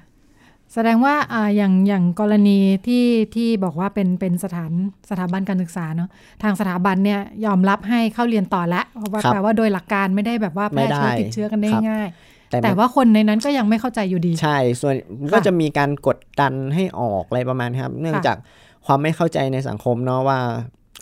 [0.74, 3.06] แสดงว่าอ่าอย่างอย่างกรณีที่
[3.36, 4.72] ที่บอกว่าเป็นเป็นสถาน
[5.10, 6.10] สถาบันการศึกษาเนาะ
[6.44, 12.08] ทางสถาบันเนี่ยยอมรับให้เข้าเรียนต่อแล้วเพราะว่าครับแปลว่าโดยหลักการไม่ได้แบบว่าแพร่เชื้อไม่ได้ติดเชื้อกันได้ครับง่าย
[12.50, 14.96] แต่แต่ว่าคนในนั้นก็ยังไม่เข้าใจอยู่ดี ใช่ ส่วน
[15.34, 18.38] ก็จะมีการกดดันให้ออกอะไรประมาณนี้ครับ เนื่องจาก
[18.86, 20.40] ความไม่เข้าใจในสังคมเนาะว่า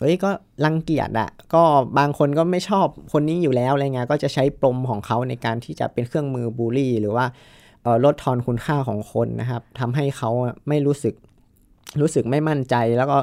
[0.00, 0.30] เฮ้ยก็
[0.64, 1.62] รังเกียจอะก็
[1.98, 7.24] บางคนก็ไม่ชอบคนนี้อยู่แล้วอะไรเงี้ยก็จะใช้ปมของเขาในการที่จะเป็นเครื่องมือบูลลี่ หรือว่า
[7.82, 10.30] เอ่อลดทอนคุณค่าของคนนะครับทำให้เขา
[10.68, 11.14] ไม่รู้สึก
[12.00, 13.18] รู้สึกไม่มั่นใจแล้วก็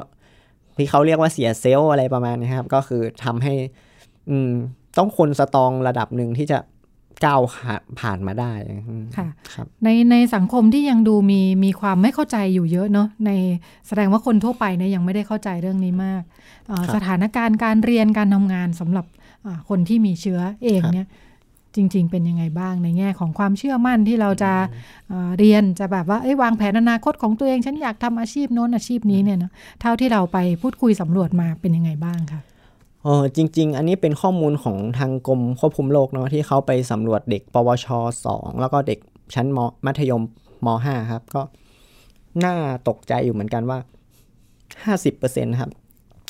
[0.76, 3.54] ที่เขาเรียกว่าเสียเซลล์อะไรประมาณนี้ครับ ก็คือทำให้
[4.30, 4.50] อืม
[4.98, 6.58] ต้องคนสตรองระดับหนึ่งที่จะ
[7.24, 7.40] ก้าว
[8.00, 8.52] ผ่านมาได้
[8.88, 13.30] อืมค่ะครับในในสังคมที่ยังดูมีมีความไม่เข้าใจอยู่เยอะเนาะใน
[13.88, 16.22] แสดงว่าคนทั่วไปเนี่ยยังไม่ได้เข้าใจเรื่องนี้มาก
[16.66, 19.06] เอ่อครับสถานการณ์การเรียนการทำงานสำหรับ
[19.46, 21.08] อ่าคนที่มีเชื้อเองครับเนี่ย
[21.76, 24.52] จริง ๆ เป็นยังไงบ้างในแง่ของความเชื่อมั่นที่เราจะ
[25.08, 32.40] เอ่อเรียนจะแบบว่าเอ้ยวางแผนอนาคตของตัวเอง ฉันอยากทำอาชีพโน้นอาชีพนี้เนี่ยเนาะเท่าที่เราไปพูดคุยสำรวจมาเป็นยังไงบ้างคะ
[33.04, 37.86] เออจริง ๆ อันนี้เป็นข้อมูลของทางกรมควบคุมโรคเนาะที่เขาไปสำรวจเด็ก ปวช
[38.24, 38.98] 2 แล้วก็เด็ก
[39.34, 40.22] ชั้นมมัธยม
[40.66, 41.42] ม 5 ครับ ก็
[42.44, 42.54] น่า
[42.88, 43.78] ตกใจอยู่เหมือนกันว่า
[44.88, 45.70] 50%ครับ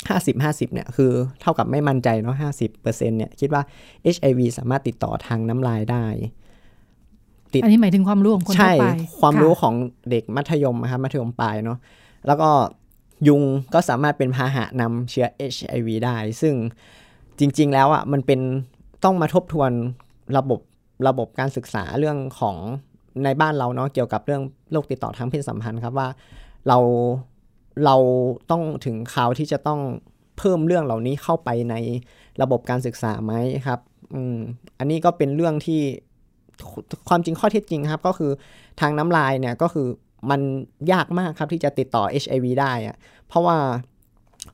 [0.09, 1.11] 50 50เนี่ยคือ
[1.41, 2.35] เท่ากับไม่มั่นใจเนาะ
[2.67, 3.63] 50%เนี่ยคิดว่า
[4.15, 6.05] HIV สามารถติดต่อทางน้ำลายได้
[7.53, 8.85] ติดอันนี้หมายถึงความรู้ของคนทั่ใช่วไป
[9.21, 9.73] ความรู้ะของ
[10.09, 11.77] เด็กมัธยมนะครับมัธยมปลายเนาะ
[12.27, 12.49] แล้วก็
[13.27, 13.43] ยุง
[13.73, 16.53] ก็สามารถเป็นพาหะนำเชื้อ HIV ได้ ซึ่ง
[17.39, 18.39] จริง ๆ แล้วอะมันเป็น
[19.03, 19.71] ต้องมาทบทวน
[20.37, 20.59] ระบบ
[21.07, 22.57] ระบบการศึกษาเรื่องของ
[23.23, 24.41] ในบ้านเราเนาะเกี่ยวกับเรื่อง
[24.71, 26.07] โรคติดต่อทางเพศสัมพันธ์ครับว่า
[26.67, 26.77] เรา
[27.85, 27.95] เรา
[28.51, 29.79] ต้องถึงคราวที่จะต้อง
[30.37, 31.75] เพิ่มเรื่องเหล่านี้เข้าไปใน
[32.41, 33.33] ระบบการศึกษาไหม
[33.67, 33.79] ครับ
[34.13, 34.37] อืม
[34.79, 35.81] อันนี้ก็เป็นเรื่องที่
[37.09, 38.31] ความจริงข้อเท็จจริงครับ ก็คือ
[38.81, 39.87] ทางน้ำลายเนี่ยก็คือ
[40.31, 40.41] มัน
[40.91, 42.95] ยากมากครับที่จะติดต่อ HIV ได้อะ
[43.27, 43.57] เพราะว่า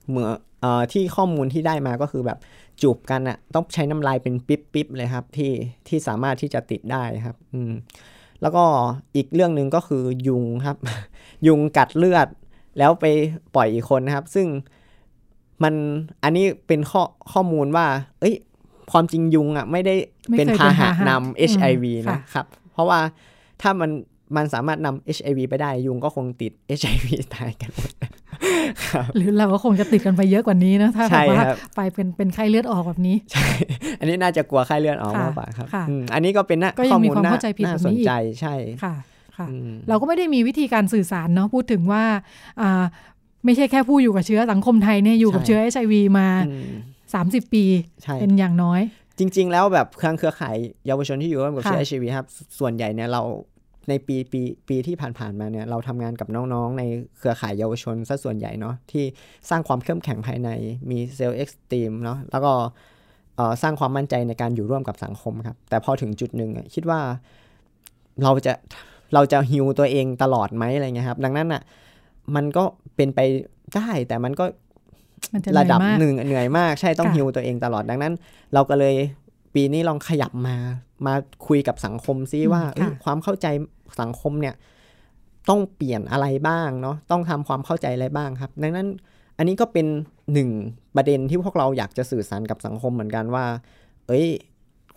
[0.10, 0.30] เหมือ
[0.62, 2.40] เอ่อที่ข้อมูลที่ได้มาก็คือแบบ
[2.82, 5.52] จูบกันอะต้องใช้น้ำลายเป็นปิ๊บปิ๊บเลยครับที่
[5.88, 7.72] ที่สามารถที่จะติดได้ครับ อืม
[8.42, 8.64] แล้วก็
[9.16, 10.78] อีกเรื่องหนึ่งก็คือยุงครับ
[11.48, 12.28] ยุงกัดเลือด
[12.78, 13.06] แล้วไป
[13.56, 14.48] ปล่อยอีกคนนะครับ ซึ่ง
[15.64, 15.74] มัน
[16.24, 17.86] อันนี้เป็นข้อข้อมูลว่า
[18.20, 18.36] เอ้ย
[18.92, 19.96] ความจริงยุงอะไม่ได้
[20.30, 23.00] ไม่เป็นเคยพาเป็นหะพาหะนำ HIV อืมค่ะนะครับ เพราะว่า
[23.62, 23.90] ถ้ามัน
[24.36, 27.92] มันสามารถนำ HIV ไปได้ยุงก็คงติด HIV ตายกันหมด
[28.90, 33.48] ครับหรือเราก็คงจะติดกันไปเยอะกว่านี้นะถ้าใช่แบบว่าครับไปเป็นเป็นไข้เลือดออกแบบนี้ใช่
[34.00, 38.94] อันนี้น่าจะกลัวไข้เลือดออกค่ะมากกว่าครับค่ะอืมอันนี้ก็เป็นน่าก็ยังข้อมีมูลความน่าเข้าใจผิดน่าแบบสนี้นอีกใจใช่ค่ะ
[39.38, 42.04] ค่ะอืมเราก็ไม่ได้มีวิธีการสื่อสารเนาะพูดถึงว่า
[42.62, 42.84] อ่า
[43.46, 47.64] ไม่ใช่แค่ผู้อยู่กับเชื้อสังคมไทยเนี่ยอยู่กับใช่เชื้อ HIV มาอืม30 ปี
[48.04, 48.82] ใช่เป็นอย่างน้อย
[49.20, 50.56] จริง ๆ แล้วแบบเครือเครือข่าย
[50.88, 52.28] เยาวชนที่อยู่ร่วมกับเชื้อค่ะ HIV ครับ
[52.60, 53.22] ส่วนใหญ่เนี่ยเรา
[53.90, 56.84] ในปีปีปีที่ผ่านๆมาเนี่ยเราทำงานกับน้องๆ ใน
[57.18, 59.04] เครือข่ายเยาวชนซะส่วนใหญ่เนาะที่
[59.50, 60.50] สร้างความเข้มแข็งภายใน
[60.90, 62.54] มี self-esteem เนาะแล้วก็
[63.62, 67.00] สร้างความมั่นใจในการอยู่ร่วมกับสังคมครับ แต่พอถึงจุดหนึ่งคิดว่า
[68.24, 68.54] เราจะ
[69.14, 71.62] เราจะฮิวตัวเองตลอดไหมอะไรเงี้ยครับ ดังนั้นอะ
[72.36, 72.64] มันก็
[72.96, 73.20] เป็นไป
[73.76, 74.46] ได้แต่มันก็
[75.60, 78.14] ระดับหนึ่งเหนื่อยมากใช่ต้องฮิวตัวเองตลอดดังนั้น
[78.54, 78.96] เราก็เลย
[79.54, 80.56] ปีนี้ลองขยับมา
[81.06, 81.14] มา
[81.48, 82.62] คุยกับสังคมซิว่า
[83.04, 83.48] ความเข้าใจ
[84.02, 84.56] สังคมเนี่ย
[85.50, 88.88] ต้องเปลี่ยนอะไรบ้างเนาะต้องทำความเข้าใจอะไรบ้างครับ ดังนั้น
[89.38, 89.88] อันนี้ก็เป็น
[90.34, 90.50] หนึ่ง
[90.96, 93.46] ประเด็นที่พวกเราอยากจะสื่อสารกับสังคมเหมือนกันว่า
[94.08, 94.28] เอ้ย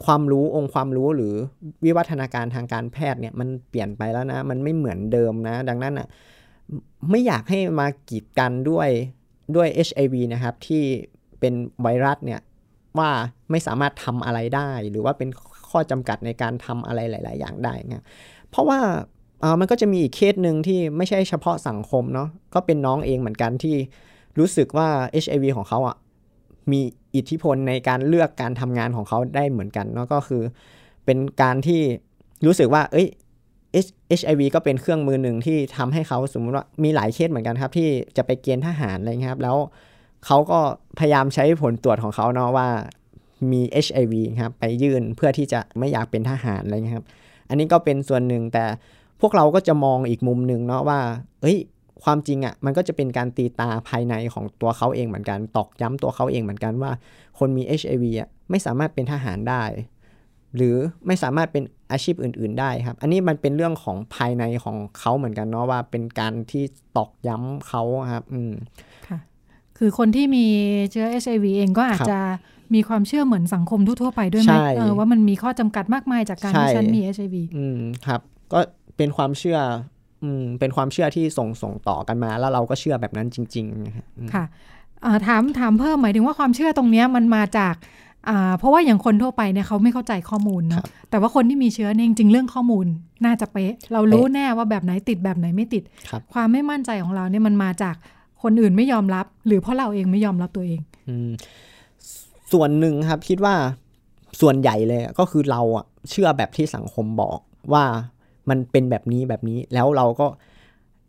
[0.04, 1.34] ความรู้องค์ความรู้หรือ
[1.84, 6.06] วิวัฒนาการทางการแพทย์เนี่ยมันเปลี่ยนไปแล้วนะ มันไม่เหมือนเดิมนะ ดังนั้นอะ
[7.10, 8.88] ไม่อยากให้มากีดกันด้วย
[9.56, 10.82] ด้วย HIV นะครับ ที่
[11.40, 12.40] เป็นไวรัสเนี่ย
[12.98, 13.10] ว่า
[13.50, 15.28] ไม่สามารถทำอะไรได้หรือว่าเป็น
[15.74, 18.04] ข้อจำกัดในการทำอะไรหลาย ๆ อย่างได้เงี้ย
[18.50, 18.80] เพราะว่า
[19.60, 23.76] มันก็จะมีอีกเคสหนึ่งที่ไม่ใช่เฉพาะสังคมเนาะก็เป็นน้องเองเหมือนกันที่
[24.38, 24.88] รู้สึกว่า
[25.24, 25.96] HIV ของเขาอะ
[26.72, 26.80] มี
[27.14, 30.42] อิทธิพลในการเลือกการทำงานของเขาได้เหมือนกันเนาะก็คือ
[31.04, 31.80] เป็นการที่
[32.46, 33.08] รู้สึกว่า เอ้ย
[34.20, 39.56] HIV ก็เป็นเครื่องมือหนึ่งที่ทำให้เขาสมมติว่ามีหลายเคสเหมือนกันครับ ที่จะไปเกณฑ์ทหารอะไรครับ แล้ว
[40.26, 40.60] เขาก็
[40.98, 42.68] พยายามใช้ผลตรวจของเขาเนาะว่า
[43.52, 47.06] มี HIV ครับไปยื่นเพื่อที่จะไม่อยากเป็นทหารอะไรเงี้ยครับ
[47.48, 48.64] อันนี้ก็เป็นส่วนหนึ่งแต่
[49.20, 51.00] พวกเราก็จะมองอีกมุมหนึ่งเนาะว่า
[51.42, 51.58] เอ้ย
[52.04, 56.90] ความจริงอะ่ะมันก็จะเป็นการตีตาภายในของตัวเขาเองเหมือนกัน ตอกย้ำตัวเขาเองเหมือนกันว่า
[57.38, 59.62] คนมี HIV อะไม่สามารถเป็นทหารได้
[60.56, 60.76] หรือ
[61.06, 66.64] ไม่สามารถเป็นอาชีพอื่น ๆ ได้ครับ อันนี้มันเป็นเรื่องของภายในของเขาเหมือนกันเนาะว่าเป็นการที่
[66.96, 67.82] ตอกย้ำเขา
[68.12, 68.52] ครับ อืม
[69.08, 69.18] ค่ะ
[69.78, 70.46] คือคนที่มี
[70.90, 72.18] เชื้อ HIV เองก็อาจจะ
[72.74, 78.20] มีความเชื่อเหมือนสังคมทั่วๆไปด้วยไหมเออว่ามันมีข้อจำกัดมากมายจากการที่ฉันมี HIV อืมครับ
[78.52, 78.58] ก็
[78.96, 79.58] เป็นความเชื่อ
[80.22, 84.44] อืมเป็นความเชื่อที่ส่งส่งต่อกันมา แล้วเราก็เชื่อแบบนั้นจริงๆค่ะ
[85.26, 87.74] ถามถามเพิ่มหมายถึงว่าความเชื่อตรงนี้มันมาจาก
[88.58, 92.86] เพราะว่าอย่างคนทั่วไปเนี่ยเขาไม่เข้าใจข้อมูลเนาะแต่ว่าคนที่มีเชื้อเนี่ยจริงเรื่องข้อมูล
[93.24, 95.82] น่าจะเป๊ะ เรารู้แน่ว่าแบบไหนติดแบบไหนไม่ติด
[96.32, 97.94] ความไม่มั่นใจของเราเนี่ยมันมาจาก
[98.42, 100.80] คนอื่นไม่ยอมรับ หรือเพราะเราเองไม่ยอมรับตัวเอง
[102.54, 103.54] ส่วนหนึ่งครับคิดว่า
[104.40, 107.38] ส่วนใหญ่เลยก็คือเราอะเชื่อแบบที่สังคมบอก
[107.72, 107.84] ว่า
[108.50, 110.26] มันเป็นแบบนี้แบบนี้แล้วเราก็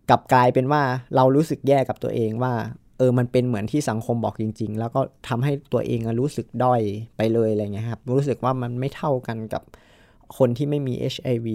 [0.09, 0.81] กลับกลายเป็นว่า
[1.15, 2.53] เรารู้สึกแย่กับตัวเองว่า
[2.97, 6.81] เออมันเป็นเหมือนที่สังคมบอกจริง ๆ แล้วก็ทำให้ตัวเองรู้สึกด้อย
[7.17, 9.63] ไปเลยอะไรเงี้ยครับ รู้สึกว่ามันไม่เท่ากันกับ
[10.37, 11.47] คนที่ไม่มี HIV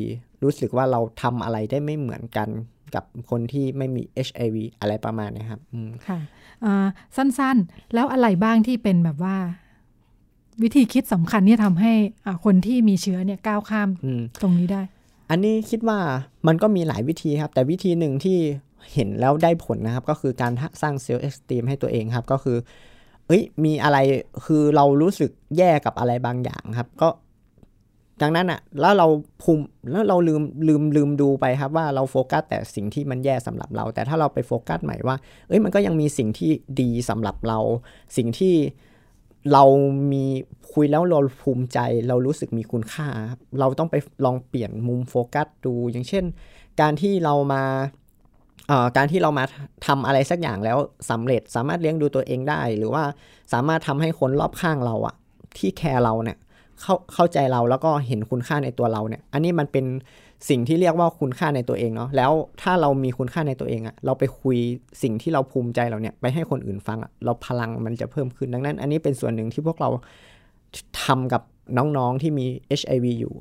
[0.43, 2.49] รู้สึกว่าเราทำอะไรได้ไม่เหมือนกัน
[2.95, 5.61] กับคนที่ไม่มี HIV อะไรประมาณนี้ครับ
[6.09, 6.19] ค่ะ
[7.17, 9.37] สั้นๆ แล้วอะไรบ้างที่เป็นแบบว่า
[10.63, 11.93] วิธีคิดสำคัญที่ทำให้
[12.45, 13.89] คนที่มีเชื้อเนี่ยก้าวข้าม
[14.43, 14.83] ตรงนี้ได้
[15.31, 15.99] อันนี้คิดว่า
[16.47, 18.39] มันก็มีหลายวิธีครับ แต่วิธีหนึ่งที่
[18.93, 20.53] เห็นแล้วได้ผลนะครับ ก็คือการ
[20.83, 22.57] สร้าง self-esteem ให้ตัวเองครับ ก็คือ
[23.27, 23.99] เอ้ย มีอะไร
[24.45, 27.09] คือเรารู้สึกแย่กับอะไรบางอย่างครับ ก็
[28.23, 29.07] ดังนั้นอะ่ะแล้วเรา
[29.43, 35.17] ภูมิแล้วเราลืมลืมลืมดูไปครับว่าเราโฟกัสแต่สิ่งที่มันแย่สำหรับเรา แต่ถ้าเราไปโฟกัสใหม่ว่า
[35.49, 36.51] เอ้ยมันก็ยังมีสิ่งที่
[36.81, 37.59] ดีสำหรับเรา
[38.17, 38.55] สิ่งที่
[39.53, 39.65] เรา
[40.13, 40.25] มี
[40.73, 41.79] คุยแล้วเราภูมิใจ
[42.09, 43.07] เรารู้สึกมีคุณค่า
[43.61, 46.25] เราต้องไปลองเปลี่ยนมุมโฟกัสดู อย่างเช่น
[46.81, 47.63] การที่เรามา
[48.97, 49.45] การที่เรามา
[49.87, 50.79] ทำอะไรสักอย่างแล้ว
[51.11, 53.05] สำเร็จสามารถเลี้ยงดูตัวเองได้ หรือว่า
[53.53, 55.15] สามารถทำให้คนรอบข้างเราอะ
[55.59, 56.39] ที่แคร์เราเนี่ย
[56.81, 59.87] เข้าเข้าใจเราแล้วก็เห็นคุณค่าในตัวเราเนี่ย อันนี้มันเป็น
[60.49, 62.33] สิ่งที่เรียกว่าคุณค่าในตัวเองเนาะแล้ว
[62.63, 64.57] ถ้าเรามีคุณค่าในตัวเองอะเราไปคุย
[65.03, 69.89] สิ่งที่เราภูมิใจเราเนี่ยไปให้คนอื่นฟังอะเราพลังมันจะเพิ่มขึ้นดังนั้น อันนี้เป็นส่วนหนึ่งที่พวกเรา
[71.05, 71.43] ทำกับ
[71.79, 72.47] น้องๆที่มี
[72.81, 73.35] HIV อยู่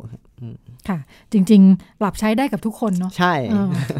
[0.90, 1.00] ค่ะ
[1.32, 3.34] จริง ๆ ปรับใช้ได้กับทุกคนเนาะใช่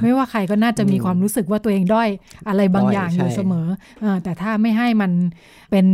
[0.02, 2.10] ไม่ว่าใครก็น่าจะมีความรู้สึกว่าตัวเองด้อย
[2.48, 3.68] อะไรบางอย่างอยู่เสมอ
[4.24, 5.12] แต่ถ้าไม่ให้มัน
[5.72, 5.86] เป็น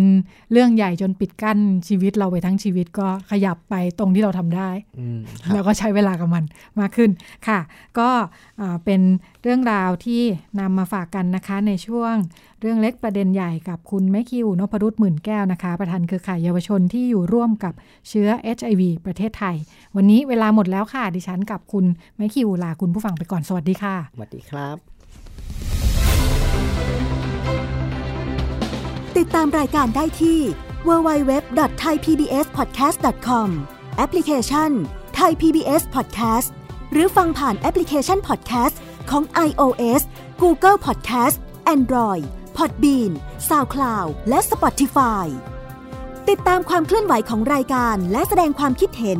[0.51, 4.69] เรื่องใหญ่จนปิดกั้นชีวิตเราไปทั้งชีวิตก็ขยับไปตรงที่เราทำได้
[5.53, 6.43] แล้วก็ใช้เวลากับมัน
[6.79, 7.11] มากขึ้น
[7.47, 7.59] ค่ะ
[7.99, 8.09] ก็
[8.85, 9.01] เป็น
[9.41, 10.21] เรื่องราวที่
[10.59, 12.15] นำมาฝากกันนะคะในช่วง
[12.61, 17.73] เรื่องเล็กประเด็นใหญ่กับคุณแมคิวนพรุษหมื่นแก้วนะคะ ประธานเครือข่ายเยาวชนที่อยู่ร่วมกับ
[18.09, 19.55] เชื้อ HIV ประเทศไทย
[19.95, 21.85] วันนี้เวลาหมดแล้วค่ะ ดิฉันกับคุณ
[22.17, 24.77] แมคิวลาคุณผู้ฟังไปก่อน สวัสดีค่ะ สวัสดีครับ
[29.17, 30.39] ติดตามรายการได้ที่
[30.87, 33.49] www.thaipbspodcast.com
[33.97, 34.71] แอปพลิเคชัน
[35.19, 36.49] Thai PBS Podcast
[36.91, 38.75] หรือฟังผ่านแอปพลิเคชัน Podcast
[39.09, 40.01] ของ iOS
[40.41, 41.37] Google Podcast
[41.75, 42.23] Android
[42.57, 43.11] Podbean
[43.49, 45.25] SoundCloud และ Spotify
[46.29, 49.19] ติดตามความเคลื่อนไหวของรายการและแสดงความคิดเห็น